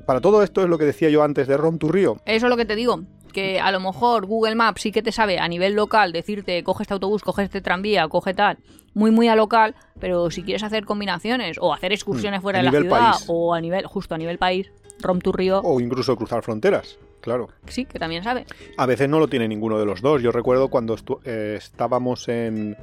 [0.06, 2.18] para todo esto es lo que decía yo antes de Rom to Río.
[2.26, 3.00] Eso es lo que te digo.
[3.32, 6.84] Que a lo mejor Google Maps sí que te sabe a nivel local decirte coge
[6.84, 8.58] este autobús, coge este tranvía, coge tal,
[8.94, 12.62] muy muy a local, pero si quieres hacer combinaciones o hacer excursiones Mm, fuera a
[12.62, 13.26] de la ciudad país.
[13.30, 14.70] o a nivel, justo a nivel país,
[15.02, 17.48] Rom to Río, O incluso cruzar fronteras, claro.
[17.68, 18.46] sí, que también sabe.
[18.78, 20.22] A veces no lo tiene ninguno de los dos.
[20.22, 22.78] Yo recuerdo cuando estu- eh, estábamos en,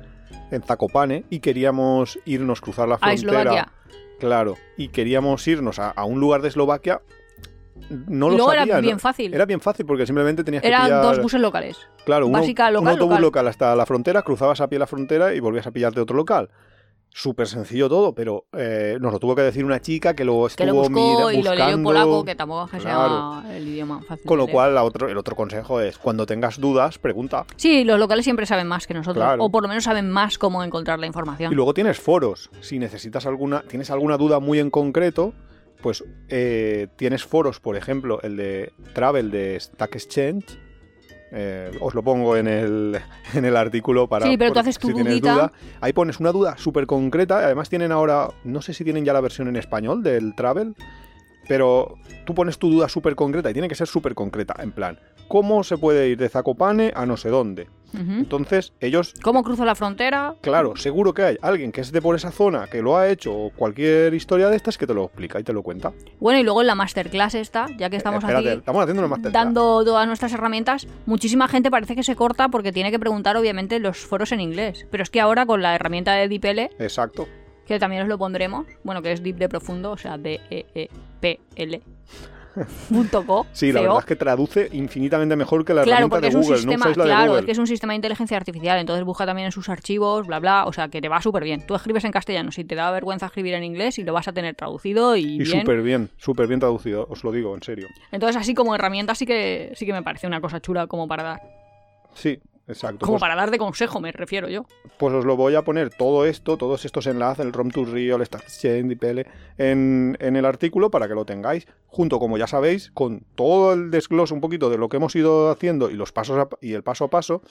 [0.50, 3.14] en Zakopane y queríamos irnos cruzar la A frontera.
[3.42, 3.72] Eslovaquia.
[4.26, 7.02] Claro, y queríamos irnos a, a un lugar de Eslovaquia.
[8.06, 9.34] No lo luego era bien fácil.
[9.34, 11.02] Era bien fácil porque simplemente tenías que Eran pillar...
[11.02, 11.76] dos buses locales.
[12.04, 13.22] Claro, uno- básica, un autobús local.
[13.22, 13.48] local.
[13.48, 16.48] hasta la frontera, cruzabas a pie la frontera y volvías a pillarte otro local.
[17.14, 20.52] Súper sencillo todo, pero eh, nos lo tuvo que decir una chica que luego Que
[20.64, 20.90] estuvo lo buscó
[21.28, 23.42] mira- y lo leyó en polaco, que tampoco es que Claro.
[23.42, 24.24] sea el idioma fácil.
[24.24, 27.44] Con lo cual, la otro, el otro consejo es, cuando tengas dudas, pregunta.
[27.56, 29.22] Sí, los locales siempre saben más que nosotros.
[29.22, 29.44] Claro.
[29.44, 31.52] O por lo menos saben más cómo encontrar la información.
[31.52, 32.50] Y luego tienes foros.
[32.60, 35.34] Si necesitas alguna, tienes alguna duda muy en concreto,
[35.82, 40.58] pues eh, tienes foros, por ejemplo, el de Travel de Stack Exchange.
[41.34, 43.00] Eh, os lo pongo en el,
[43.34, 44.26] en el artículo para.
[44.26, 45.52] Sí, pero tú haces tu si tienes duda.
[45.80, 47.38] Ahí pones una duda súper concreta.
[47.38, 48.28] Además, tienen ahora.
[48.44, 50.74] No sé si tienen ya la versión en español del Travel.
[51.48, 54.54] Pero tú pones tu duda súper concreta y tiene que ser súper concreta.
[54.58, 57.66] En plan, ¿cómo se puede ir de Zakopane a no sé dónde?
[57.94, 60.34] Entonces, ellos ¿Cómo cruzo la frontera?
[60.40, 63.34] Claro, seguro que hay alguien que es de por esa zona, que lo ha hecho,
[63.34, 65.92] o cualquier historia de estas que te lo explica y te lo cuenta.
[66.20, 69.08] Bueno, y luego en la masterclass esta, ya que estamos Espérate, aquí estamos haciendo una
[69.08, 69.44] masterclass.
[69.44, 73.78] dando todas nuestras herramientas, muchísima gente parece que se corta porque tiene que preguntar obviamente
[73.78, 74.86] los foros en inglés.
[74.90, 77.28] Pero es que ahora con la herramienta de DeepL, Exacto.
[77.66, 80.66] que también os lo pondremos, bueno, que es Deep de profundo, o sea, D E
[80.74, 80.88] E
[81.20, 81.80] P L
[82.88, 83.82] punto co, Sí, la CO.
[83.84, 86.56] verdad es que traduce infinitamente mejor que la Claro, herramienta de es un Google.
[86.58, 87.40] sistema, no la de claro, Google.
[87.40, 90.38] es que es un sistema de inteligencia artificial, entonces busca también en sus archivos, bla
[90.40, 91.66] bla, o sea que te va súper bien.
[91.66, 94.32] Tú escribes en castellano, si te da vergüenza escribir en inglés y lo vas a
[94.32, 95.60] tener traducido y, Y bien.
[95.60, 97.88] súper bien, súper bien traducido, os lo digo, en serio.
[98.10, 101.22] Entonces así como herramienta sí que sí que me parece una cosa chula como para
[101.22, 101.40] dar.
[102.14, 102.38] Sí,
[102.68, 103.00] exacto.
[103.06, 104.64] Como Pues, para dar de consejo, me refiero yo.
[104.98, 108.16] pues os lo voy a poner todo esto, todos estos enlaces, el ROM to Rio,
[108.16, 109.26] el Exchange, DPL,
[109.58, 113.90] en, en el artículo para que lo tengáis, junto, como ya sabéis, con todo el
[113.90, 116.82] desglose un poquito de lo que hemos ido haciendo y los pasos a- y el
[116.82, 117.42] paso a paso.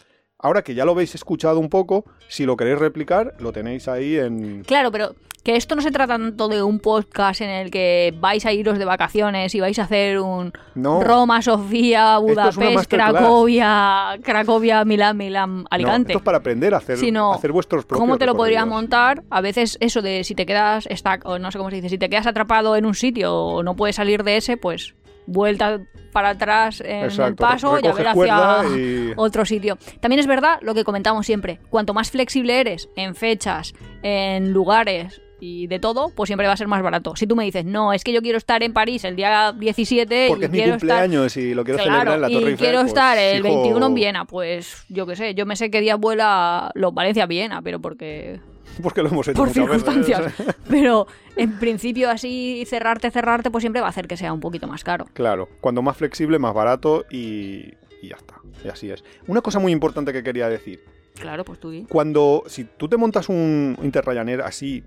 [0.41, 4.17] Ahora que ya lo habéis escuchado un poco, si lo queréis replicar, lo tenéis ahí
[4.17, 4.63] en...
[4.63, 8.45] Claro, pero que esto no se trata tanto de un podcast en el que vais
[8.45, 12.89] a iros de vacaciones y vais a hacer un No, Roma, Sofía, es Budapest.
[12.89, 16.13] Cracovia, Cracovia, Milán, Milán, no, Alicante.
[16.13, 19.23] esto es para aprender a hacer, Sino, hacer vuestros propios ¿Cómo te lo podrías montar?
[19.29, 21.97] A veces eso de si te quedas stuck, o no sé cómo se dice, si
[21.97, 24.93] te quedas atrapado en un sitio o no puedes salir de ese, pues
[25.31, 25.79] vuelta
[26.11, 29.77] para atrás en el Exacto, paso y a ver hacia y- otro sitio.
[29.99, 33.73] También es verdad lo que comentamos siempre, cuanto más flexible eres en fechas,
[34.03, 37.15] en lugares y de todo, pues siempre va a ser más barato.
[37.15, 40.27] Si tú me dices, no, es que yo quiero estar en París el día 17
[40.29, 42.57] Porque y es mi estar cumpleaños y lo quiero celebrar en la y Torre Eiffel,
[42.59, 45.71] quiero pues, estar el hijo, 21 en Viena, pues yo qué sé, yo me sé
[45.71, 48.39] qué día vuela los Valencia-Viena, pero porque
[48.81, 49.63] Porque lo hemos hecho por veces.
[49.63, 50.33] circunstancias.
[50.69, 54.67] Pero en principio así cerrarte, cerrarte, pues siempre va a hacer que sea un poquito
[54.67, 55.05] más caro.
[55.13, 58.35] Claro, cuando más flexible, más barato y, y ya está.
[58.63, 59.03] Y así es.
[59.27, 60.83] Una cosa muy importante que quería decir.
[61.15, 61.83] Claro, pues tú di.
[61.89, 64.83] Cuando, si tú te montas un Interrayaner así,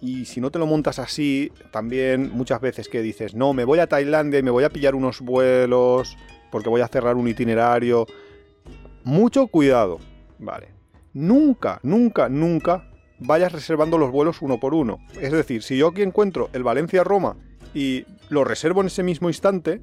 [0.00, 3.78] y si no te lo montas así, también muchas veces que dices, no, me voy
[3.78, 6.16] a Tailandia y me voy a pillar unos vuelos,
[6.50, 8.06] porque voy a cerrar un itinerario.
[9.04, 10.00] Mucho cuidado,
[10.40, 10.70] ¿vale?
[11.12, 12.91] Nunca, nunca, nunca
[13.24, 14.98] vayas reservando los vuelos uno por uno.
[15.20, 17.36] Es decir, si yo aquí encuentro el Valencia-Roma
[17.74, 19.80] y lo reservo en ese mismo instante,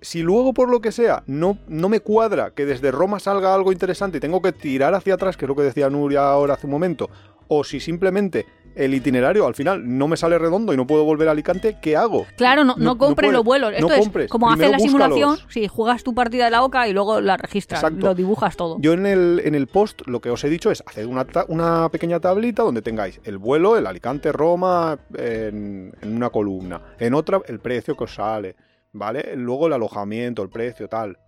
[0.00, 3.72] si luego por lo que sea no, no me cuadra que desde Roma salga algo
[3.72, 6.66] interesante y tengo que tirar hacia atrás, que es lo que decía Nuria ahora hace
[6.66, 7.08] un momento,
[7.48, 11.28] o si simplemente el itinerario al final no me sale redondo y no puedo volver
[11.28, 12.26] a Alicante, ¿qué hago?
[12.36, 13.70] Claro, no, No- compres los vuelos.
[13.78, 15.38] no Esto es como Primero la simulación.
[15.48, 18.06] Si juegas tu partida de la OCA y luego la registras, Exacto.
[18.06, 18.76] lo dibujas todo.
[18.80, 21.88] Yo en el, en el post lo que os he dicho es hacer una, una
[21.90, 27.60] pequeña tablita donde tengáis el vuelo, el Alicante-Roma en, en una columna, en otra el
[27.60, 28.56] precio que os sale,
[28.92, 29.36] ¿vale?
[29.36, 31.18] Luego el alojamiento, el precio, tal.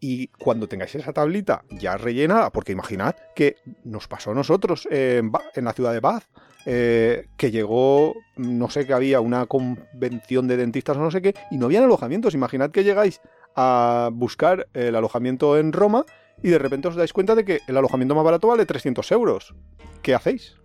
[0.00, 5.32] Y cuando tengáis esa tablita ya rellenada, porque imaginad que nos pasó a nosotros en,
[5.54, 6.24] en la ciudad de Bath,
[6.66, 11.34] eh, que llegó, no sé, que había una convención de dentistas o no sé qué,
[11.50, 12.34] y no habían alojamientos.
[12.34, 13.20] Imaginad que llegáis
[13.56, 16.04] a buscar el alojamiento en Roma
[16.42, 19.54] y de repente os dais cuenta de que el alojamiento más barato vale 300 euros.
[20.02, 20.56] ¿Qué hacéis?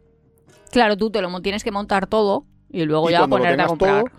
[0.72, 4.04] Claro, tú te lo tienes que montar todo y luego y ya ponerte a comprar.
[4.04, 4.12] todo,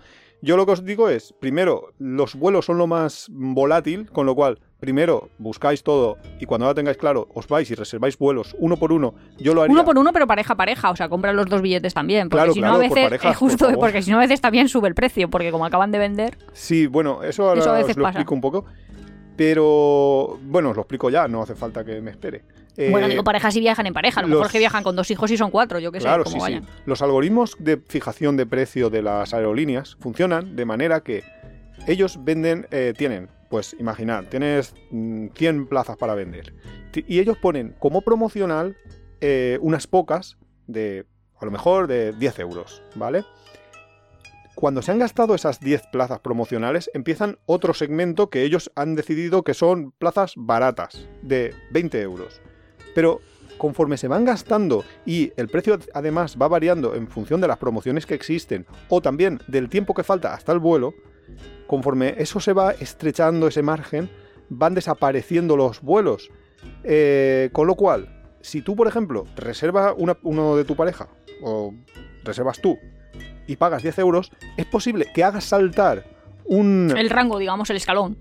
[0.43, 4.33] Yo lo que os digo es, primero, los vuelos son lo más volátil, con lo
[4.33, 8.75] cual, primero, buscáis todo y cuando ya tengáis claro, os vais y reserváis vuelos uno
[8.77, 9.13] por uno.
[9.37, 9.71] Yo lo haría.
[9.73, 10.89] Uno por uno, pero pareja a pareja.
[10.89, 12.27] O sea, compra los dos billetes también.
[12.29, 13.05] Porque Claro, si claro, no, a por veces.
[13.09, 13.79] parejas, es justo, por favor.
[13.85, 15.29] porque si no, a veces también sube el precio.
[15.29, 16.37] Porque como acaban de vender.
[16.53, 18.19] Sí, bueno, eso ahora Eso a veces os lo pasa.
[18.19, 18.65] explico un poco.
[19.37, 22.43] Pero, bueno, os lo explico ya, no hace falta que me espere.
[22.77, 24.19] Bueno, Eh, digo parejas y viajan en pareja.
[24.21, 25.79] A lo los- mejor que viajan con dos hijos y son cuatro.
[25.79, 26.41] Yo qué sé, Claro, cómo sí, sí.
[26.41, 26.65] vayan.
[26.85, 31.23] Los algoritmos de fijación de precio de las aerolíneas funcionan de manera que
[31.87, 36.53] ellos venden, eh, tienen, pues imaginar, tienes mm, 100 plazas para vender.
[36.93, 38.77] Y ellos ponen como promocional
[39.19, 41.05] eh, unas pocas de,
[41.39, 43.23] a lo mejor, de 10 euros, ¿vale?
[44.55, 49.43] Cuando se han gastado esas 10 plazas promocionales, empiezan otro segmento que ellos han decidido
[49.43, 52.41] que son plazas baratas, de 20 euros.
[52.93, 53.21] Pero
[53.57, 58.05] conforme se van gastando y el precio además va variando en función de las promociones
[58.05, 60.95] que existen o también del tiempo que falta hasta el vuelo,
[61.67, 64.09] conforme eso se va estrechando ese margen,
[64.49, 66.29] van desapareciendo los vuelos.
[66.83, 71.07] Eh, con lo cual, si tú, por ejemplo, reservas uno de tu pareja
[71.43, 71.73] o
[72.23, 72.77] reservas tú
[73.47, 76.05] y pagas 10 euros, es posible que hagas saltar
[76.45, 76.93] un...
[76.97, 78.17] El rango, digamos, el escalón.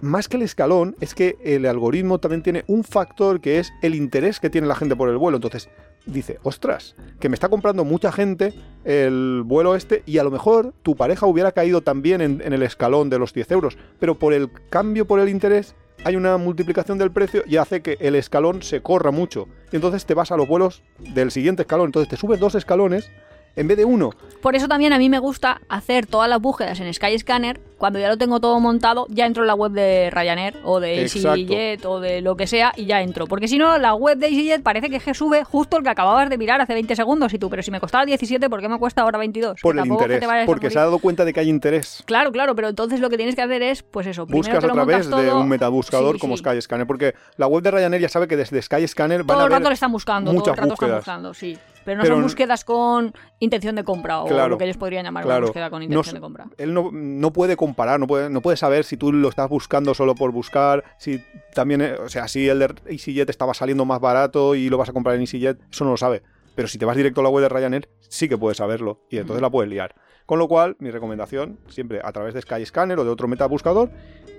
[0.00, 3.94] Más que el escalón, es que el algoritmo también tiene un factor que es el
[3.94, 5.38] interés que tiene la gente por el vuelo.
[5.38, 5.68] Entonces,
[6.06, 10.72] dice, ostras, que me está comprando mucha gente el vuelo este y a lo mejor
[10.82, 14.50] tu pareja hubiera caído también en, el escalón de los 10 euros, pero por el
[14.70, 15.74] cambio por el interés
[16.04, 19.48] hay una multiplicación del precio y hace que el escalón se corra mucho.
[19.72, 21.86] Y entonces te vas a los vuelos del siguiente escalón.
[21.86, 23.10] Entonces te subes dos escalones
[23.56, 24.10] en vez de uno.
[24.42, 27.60] Por eso también a mí me gusta hacer todas las búsquedas en Skyscanner.
[27.76, 31.02] Cuando ya lo tengo todo montado, ya entro en la web de Ryanair o de.
[31.02, 33.26] EasyJet o de lo que sea y ya entro.
[33.26, 36.38] Porque si no, la web de EasyJet parece que sube justo el que acababas de
[36.38, 39.02] mirar hace 20 segundos y tú, pero si me costaba 17, ¿por qué me cuesta
[39.02, 39.60] ahora 22?
[39.60, 40.24] Por Que el interés.
[40.46, 42.02] Porque se ha dado cuenta de que hay interés.
[42.06, 45.08] Claro, claro, pero entonces lo que tienes que hacer es, pues eso, Buscas a través
[45.10, 46.42] de un metabuscador Sí, como sí.
[46.44, 49.52] Skyscanner, porque la web de Ryanair ya sabe que desde Skyscanner van Todo a el
[49.52, 50.96] rato le están buscando, todo el rato están búsquedas.
[50.98, 51.58] buscando, sí.
[51.88, 55.06] Pero no Pero son búsquedas con intención de compra o Claro, lo que ellos podrían
[55.06, 56.46] llamar una búsqueda con intención de compra.
[56.58, 59.94] Él no, no puede comparar, no puede, no puede saber si tú lo estás buscando
[59.94, 61.24] solo por buscar, si
[61.54, 64.90] también, eh, o sea, si el de EasyJet estaba saliendo más barato y lo vas
[64.90, 66.22] a comprar en EasyJet, eso no lo sabe.
[66.54, 69.16] Pero si te vas directo a la web de Ryanair, sí que puedes saberlo y
[69.16, 69.94] entonces la puedes liar.
[70.26, 73.90] Con lo cual, mi recomendación, siempre a través de Skyscanner o de otro metabuscador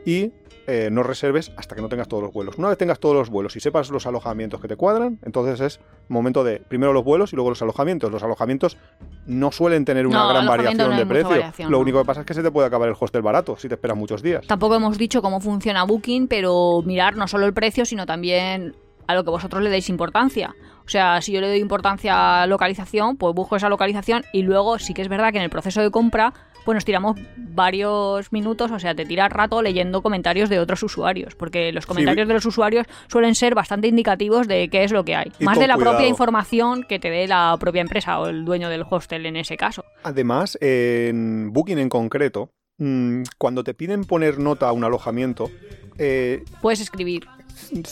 [0.06, 0.34] y
[0.72, 2.58] eh, no reserves hasta que no tengas todos los vuelos.
[2.58, 5.80] Una vez tengas todos los vuelos y sepas los alojamientos que te cuadran, entonces es
[6.08, 8.12] momento de primero los vuelos y luego los alojamientos.
[8.12, 8.78] Los alojamientos
[9.26, 11.30] no suelen tener una No, gran variación no de precio.
[11.30, 11.82] variación, Lo no.
[11.82, 13.98] único que pasa es que se te puede acabar el hostel barato si te esperas
[13.98, 14.46] muchos días.
[14.48, 18.76] Tampoco hemos dicho cómo funciona Booking, pero mirar no solo el precio, sino también
[19.08, 20.56] a lo que vosotros le deis importancia.
[20.86, 24.80] O sea, si yo le doy importancia a localización, pues busco esa localización y luego
[24.80, 26.34] sí que es verdad que en el proceso de compra,
[26.70, 31.34] pues nos tiramos varios minutos, o sea, te tiras rato leyendo comentarios de otros usuarios,
[31.34, 35.16] porque los comentarios de los usuarios suelen ser bastante indicativos de qué es lo que
[35.16, 35.32] hay.
[35.40, 38.70] Y Más de la propia información que te dé la propia empresa o el dueño
[38.70, 39.84] del hostel en ese caso.
[40.04, 45.50] Además, en Booking en concreto, mm, cuando te piden poner nota a un alojamiento,
[45.98, 47.26] eh, Puedes escribir.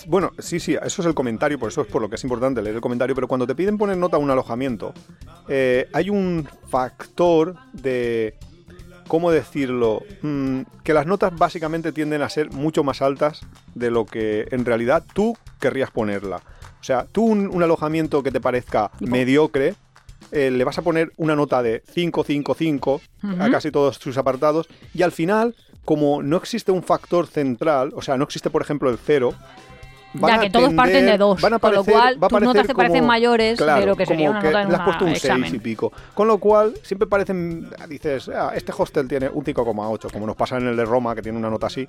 [0.05, 2.61] Bueno, sí, sí, eso es el comentario, por eso es por lo que es importante
[2.61, 4.93] leer el comentario, pero cuando te piden poner nota a un alojamiento,
[5.47, 8.37] eh, hay un factor de,
[9.07, 10.03] ¿cómo decirlo?
[10.21, 13.41] Mm, que las notas básicamente tienden a ser mucho más altas
[13.75, 16.41] de lo que en realidad tú querrías ponerla.
[16.79, 19.75] O sea, tú un, un alojamiento que te parezca mediocre,
[20.31, 23.01] eh, le vas a poner una nota de 5, 5, 5
[23.39, 25.55] a casi todos sus apartados y al final,
[25.85, 29.33] como no existe un factor central, o sea, no existe por ejemplo el cero,
[30.13, 32.67] Ya que todos parten de dos, van a con lo cual va a tus notas
[32.67, 35.11] te parecen mayores de claro, lo que sería una que nota en has puesto un
[35.11, 35.49] examen.
[35.49, 35.91] 6 y pico.
[36.13, 40.57] Con lo cual, siempre parecen, dices, "Ah, este hostel tiene un 5,8, como nos pasa
[40.57, 41.85] en el de Roma, que tiene una nota así.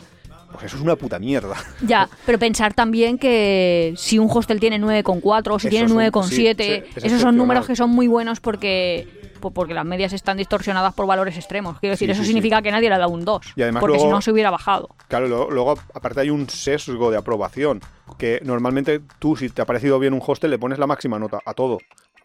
[0.53, 1.55] Pues eso es una puta mierda.
[1.83, 5.91] Ya, pero pensar también que si un hostel tiene 9,4 o si Eso tiene es
[5.93, 6.25] un- 9,7,
[6.85, 9.07] sí, sí, es esos son números que son muy buenos porque
[9.41, 11.79] po- porque las medias están distorsionadas por valores extremos.
[11.79, 13.97] Quiero decir, Sí, eso significa que nadie le ha dado un 2, Y además porque
[13.99, 14.89] luego- si no se hubiera bajado.
[15.07, 17.81] Claro, luego, luego, aparte hay un sesgo de aprobación,
[18.19, 21.39] que normalmente tú, si te ha parecido bien un hostel, le pones la máxima nota
[21.45, 21.79] a todo.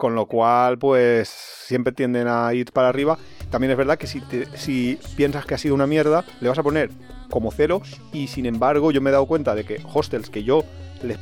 [0.04, 3.18] Con lo cual, pues siempre tienden a ir para arriba.
[3.50, 6.58] También es verdad que si, te- si piensas que ha sido una mierda, le vas
[6.60, 6.90] a poner
[7.30, 7.82] como cero.
[8.12, 10.66] Y sin embargo, yo me he dado cuenta de que hostels que yo
[11.04, 11.18] les,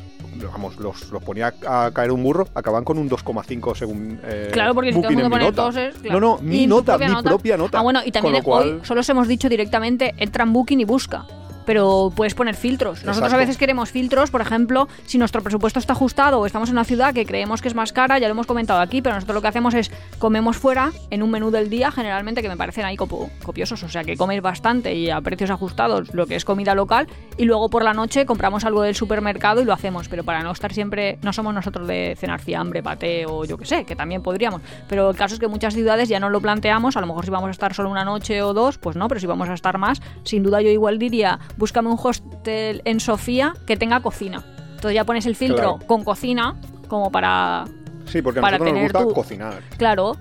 [0.51, 4.73] vamos, los, los ponía a caer un burro, acaban con un 2,5 según eh, Claro,
[4.73, 6.19] porque si todo el mundo pone toses, claro.
[6.19, 7.77] No, no, mi nota, mi propia nota.
[7.77, 10.85] Ah, bueno, y también cual- hoy solo os hemos dicho directamente, entra en Booking y
[10.85, 11.27] busca.
[11.65, 12.99] Pero puedes poner filtros.
[12.99, 13.35] Nosotros Exacto.
[13.35, 16.83] a veces queremos filtros, por ejemplo, si nuestro presupuesto está ajustado o estamos en una
[16.83, 19.41] ciudad que creemos que es más cara, ya lo hemos comentado aquí, pero nosotros lo
[19.41, 22.97] que hacemos es comemos fuera en un menú del día, generalmente que me parecen ahí
[22.97, 27.07] copiosos, o sea que comes bastante y a precios ajustados lo que es comida local,
[27.37, 30.51] y luego por la noche compramos algo del supermercado y lo hacemos, pero para no
[30.51, 34.21] estar siempre, no somos nosotros de cenar fiambre, paté o yo que sé, que también
[34.21, 37.25] podríamos, pero el caso es que muchas ciudades ya no lo planteamos, a lo mejor
[37.25, 39.53] si vamos a estar solo una noche o dos, pues no, pero si vamos a
[39.53, 44.43] estar más, sin duda yo igual diría, búscame un hostel en Sofía que tenga cocina.
[44.75, 45.87] Entonces ya pones el filtro Claro.
[45.87, 46.55] con cocina
[46.87, 47.65] como para...
[48.05, 49.61] Sí, porque a Para nosotros nos tener gusta tu- cocinar.
[49.77, 50.17] Claro,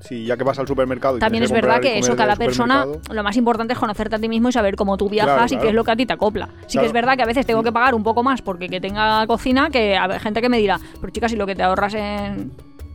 [0.00, 3.22] Sí, ya que vas al supermercado y también es verdad que eso, cada persona, lo
[3.22, 5.68] más importante es conocerte a ti mismo y saber cómo tú viajas Claro, y qué
[5.68, 6.48] es lo que a ti te acopla.
[6.66, 8.80] Sí que es verdad que a veces tengo que pagar un poco más porque que
[8.80, 11.94] tenga cocina, que hay gente que me dirá, pero chicas, si lo que te ahorras
[11.94, 12.52] en,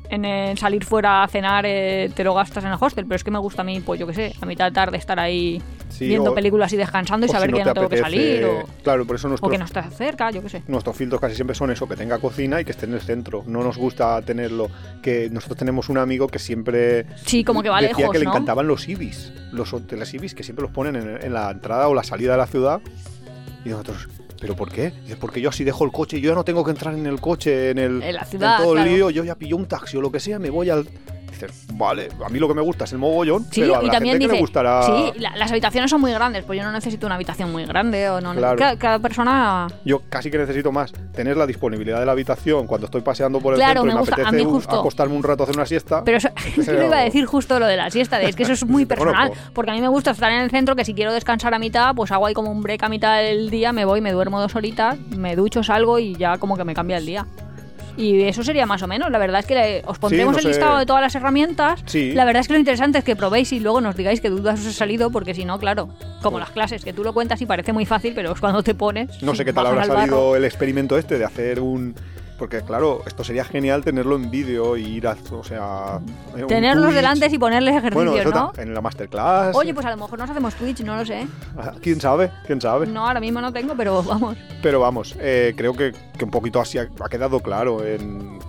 [0.09, 3.23] en el salir fuera a cenar eh, te lo gastas en el hostel, pero es
[3.23, 5.61] que me gusta a mí, pues yo qué sé, a mitad de tarde estar ahí
[5.89, 7.97] Sí, viendo o- películas y descansando y o si saber que ya no tengo que
[7.97, 10.63] salir o, Claro, por eso o nuestros, que no estás cerca, yo qué sé.
[10.67, 13.43] nuestros filtros casi siempre son eso, que tenga cocina y que esté en el centro.
[13.47, 14.67] No nos gusta tenerlo.
[15.01, 18.25] Que nosotros tenemos un amigo que siempre Sí, como que va decía lejos, que le
[18.25, 21.93] encantaban los ibis, los hoteles ibis que siempre los ponen en, en la entrada o
[21.95, 22.81] la salida de la ciudad.
[23.65, 24.07] Y nosotros,
[24.39, 24.91] ¿pero por qué?
[25.03, 27.19] Dice, porque yo así dejo el coche, yo ya no tengo que entrar en el
[27.19, 28.91] coche, en el En la ciudad, todo el claro.
[28.91, 30.87] lío, yo ya pillo un taxi o lo que sea, me voy al.
[31.29, 33.87] Dices, vale, a mí lo que me gusta es el mogollón, Sí, pero a y
[33.87, 34.81] la también gente que dice, le gustará.
[34.83, 38.09] sí, la- las habitaciones son muy grandes, pues yo no necesito una habitación muy grande
[38.09, 38.33] o no.
[38.33, 38.57] Claro.
[38.57, 42.85] Cada, cada persona Yo casi que necesito más tener la disponibilidad de la habitación cuando
[42.85, 44.79] estoy paseando por el Claro, centro y me me gusta, a apetece mí un- justo.
[44.79, 46.03] acostarme un rato a hacer una siesta.
[46.03, 48.35] Pero eso, yo Pero- le iba a decir justo lo de la siesta, de, es
[48.35, 49.51] que eso es muy personal, conozco.
[49.53, 51.93] porque a mí me gusta estar en el centro, que si quiero descansar a mitad,
[51.93, 54.55] pues hago ahí como un break a mitad del día, me voy, me duermo dos
[54.55, 57.27] horitas, me ducho, salgo y ya como que me cambia el día.
[57.97, 60.43] Y eso sería más o menos, la verdad es que le- os pondremos no el
[60.43, 60.49] sé.
[60.49, 62.11] listado de todas las herramientas, Sí.
[62.13, 64.59] la verdad es que lo interesante es que probéis y luego nos digáis qué dudas
[64.59, 65.89] os ha salido, porque si no, claro,
[66.21, 68.75] como las clases, que tú lo cuentas y parece muy fácil, pero es cuando te
[68.75, 69.21] pones...
[69.23, 71.95] No sé qué tal habrá salido el experimento este de hacer un.
[72.37, 75.17] Porque claro, esto sería genial tenerlo en vídeo y ir a.
[75.31, 75.99] O sea.
[76.47, 78.61] Tenerlos delante y ponerles ejercicios, Bueno, ¿no?
[78.61, 79.55] en la masterclass.
[79.55, 81.27] Oye, pues a lo mejor nos hacemos Twitch, no lo sé.
[81.57, 82.31] Ah, ¿Quién sabe?
[82.45, 82.85] ¿Quién sabe?
[82.87, 84.37] No, ahora mismo no tengo, pero vamos.
[84.61, 88.39] Pero vamos, eh, creo que, que un poquito así ha, ha quedado claro en.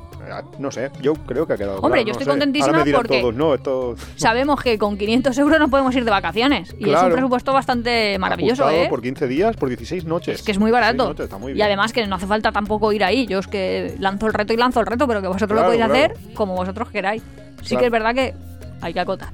[0.59, 2.07] No sé, yo creo que ha quedado Hombre, claro.
[2.07, 2.31] yo no estoy sé.
[2.31, 3.95] contentísima Ahora me dirán porque- todos, no, esto.
[4.16, 6.74] Sabemos que con 500 euros no podemos ir de vacaciones.
[6.79, 7.07] Y es Claro.
[7.09, 8.89] un presupuesto bastante maravilloso, ajustado ¿eh?
[8.89, 10.37] por 15 días, por 16 noches.
[10.41, 11.09] Es que es muy 16 barato.
[11.11, 13.26] noches, está muy y además que no hace falta tampoco ir ahí.
[13.26, 15.79] Yo es que lanzo el reto y lanzo el reto, pero que vosotros Claro, lo
[15.79, 17.22] podéis hacer como vosotros queráis.
[17.62, 18.35] Sí que es verdad que
[18.81, 19.31] hay que acotar.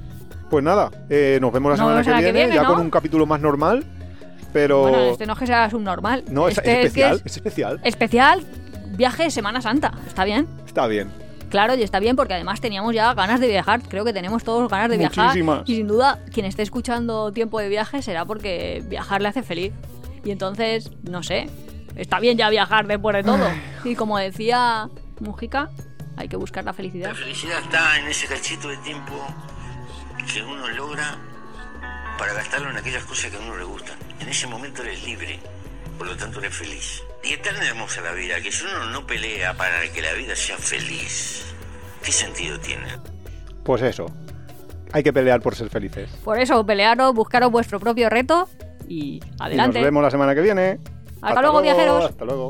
[0.49, 2.73] Pues nada, eh, nos vemos la semana vemos que la que viene, ya ¿no?
[2.73, 3.83] con un capítulo más normal.
[4.53, 4.81] Pero.
[4.83, 6.23] Bueno, este no es que sea subnormal.
[6.29, 7.79] no, es, este es especial, es es especial.
[7.83, 8.41] especial
[8.87, 9.93] viaje Semana Santa.
[10.07, 10.47] ¿Está bien?
[10.65, 11.11] Está bien.
[11.49, 13.81] Claro, y está bien porque además teníamos ya ganas de viajar.
[13.87, 15.27] Creo que tenemos todos ganas de viajar.
[15.27, 15.61] Muchísimas.
[15.69, 19.71] Y sin duda, quien esté escuchando tiempo de viaje será porque viajar le hace feliz.
[20.23, 21.49] Y entonces, no sé,
[21.95, 23.47] está bien ya viajar después de todo.
[23.83, 25.69] Y como decía Mujica,
[26.17, 27.09] hay que buscar la felicidad.
[27.09, 29.13] La felicidad está en ese cachito de tiempo
[30.33, 31.17] que uno logra
[32.17, 33.97] para gastarlo en aquellas cosas que a uno le gustan.
[34.19, 35.39] En ese momento eres libre,
[35.95, 37.03] por lo tanto eres feliz.
[37.23, 40.35] Y es tan hermosa la vida que si uno no pelea para que la vida
[40.35, 41.45] sea feliz,
[42.03, 42.87] ¿qué sentido tiene?
[43.63, 44.05] Pues eso.
[44.93, 46.09] Hay que pelear por ser felices.
[46.23, 48.47] Por eso, pelearos, buscaros vuestro propio reto
[48.87, 49.79] y Y adelante.
[49.79, 50.79] nos vemos la semana que viene.
[51.21, 52.05] Hasta luego, viajeros.
[52.05, 52.49] Hasta luego.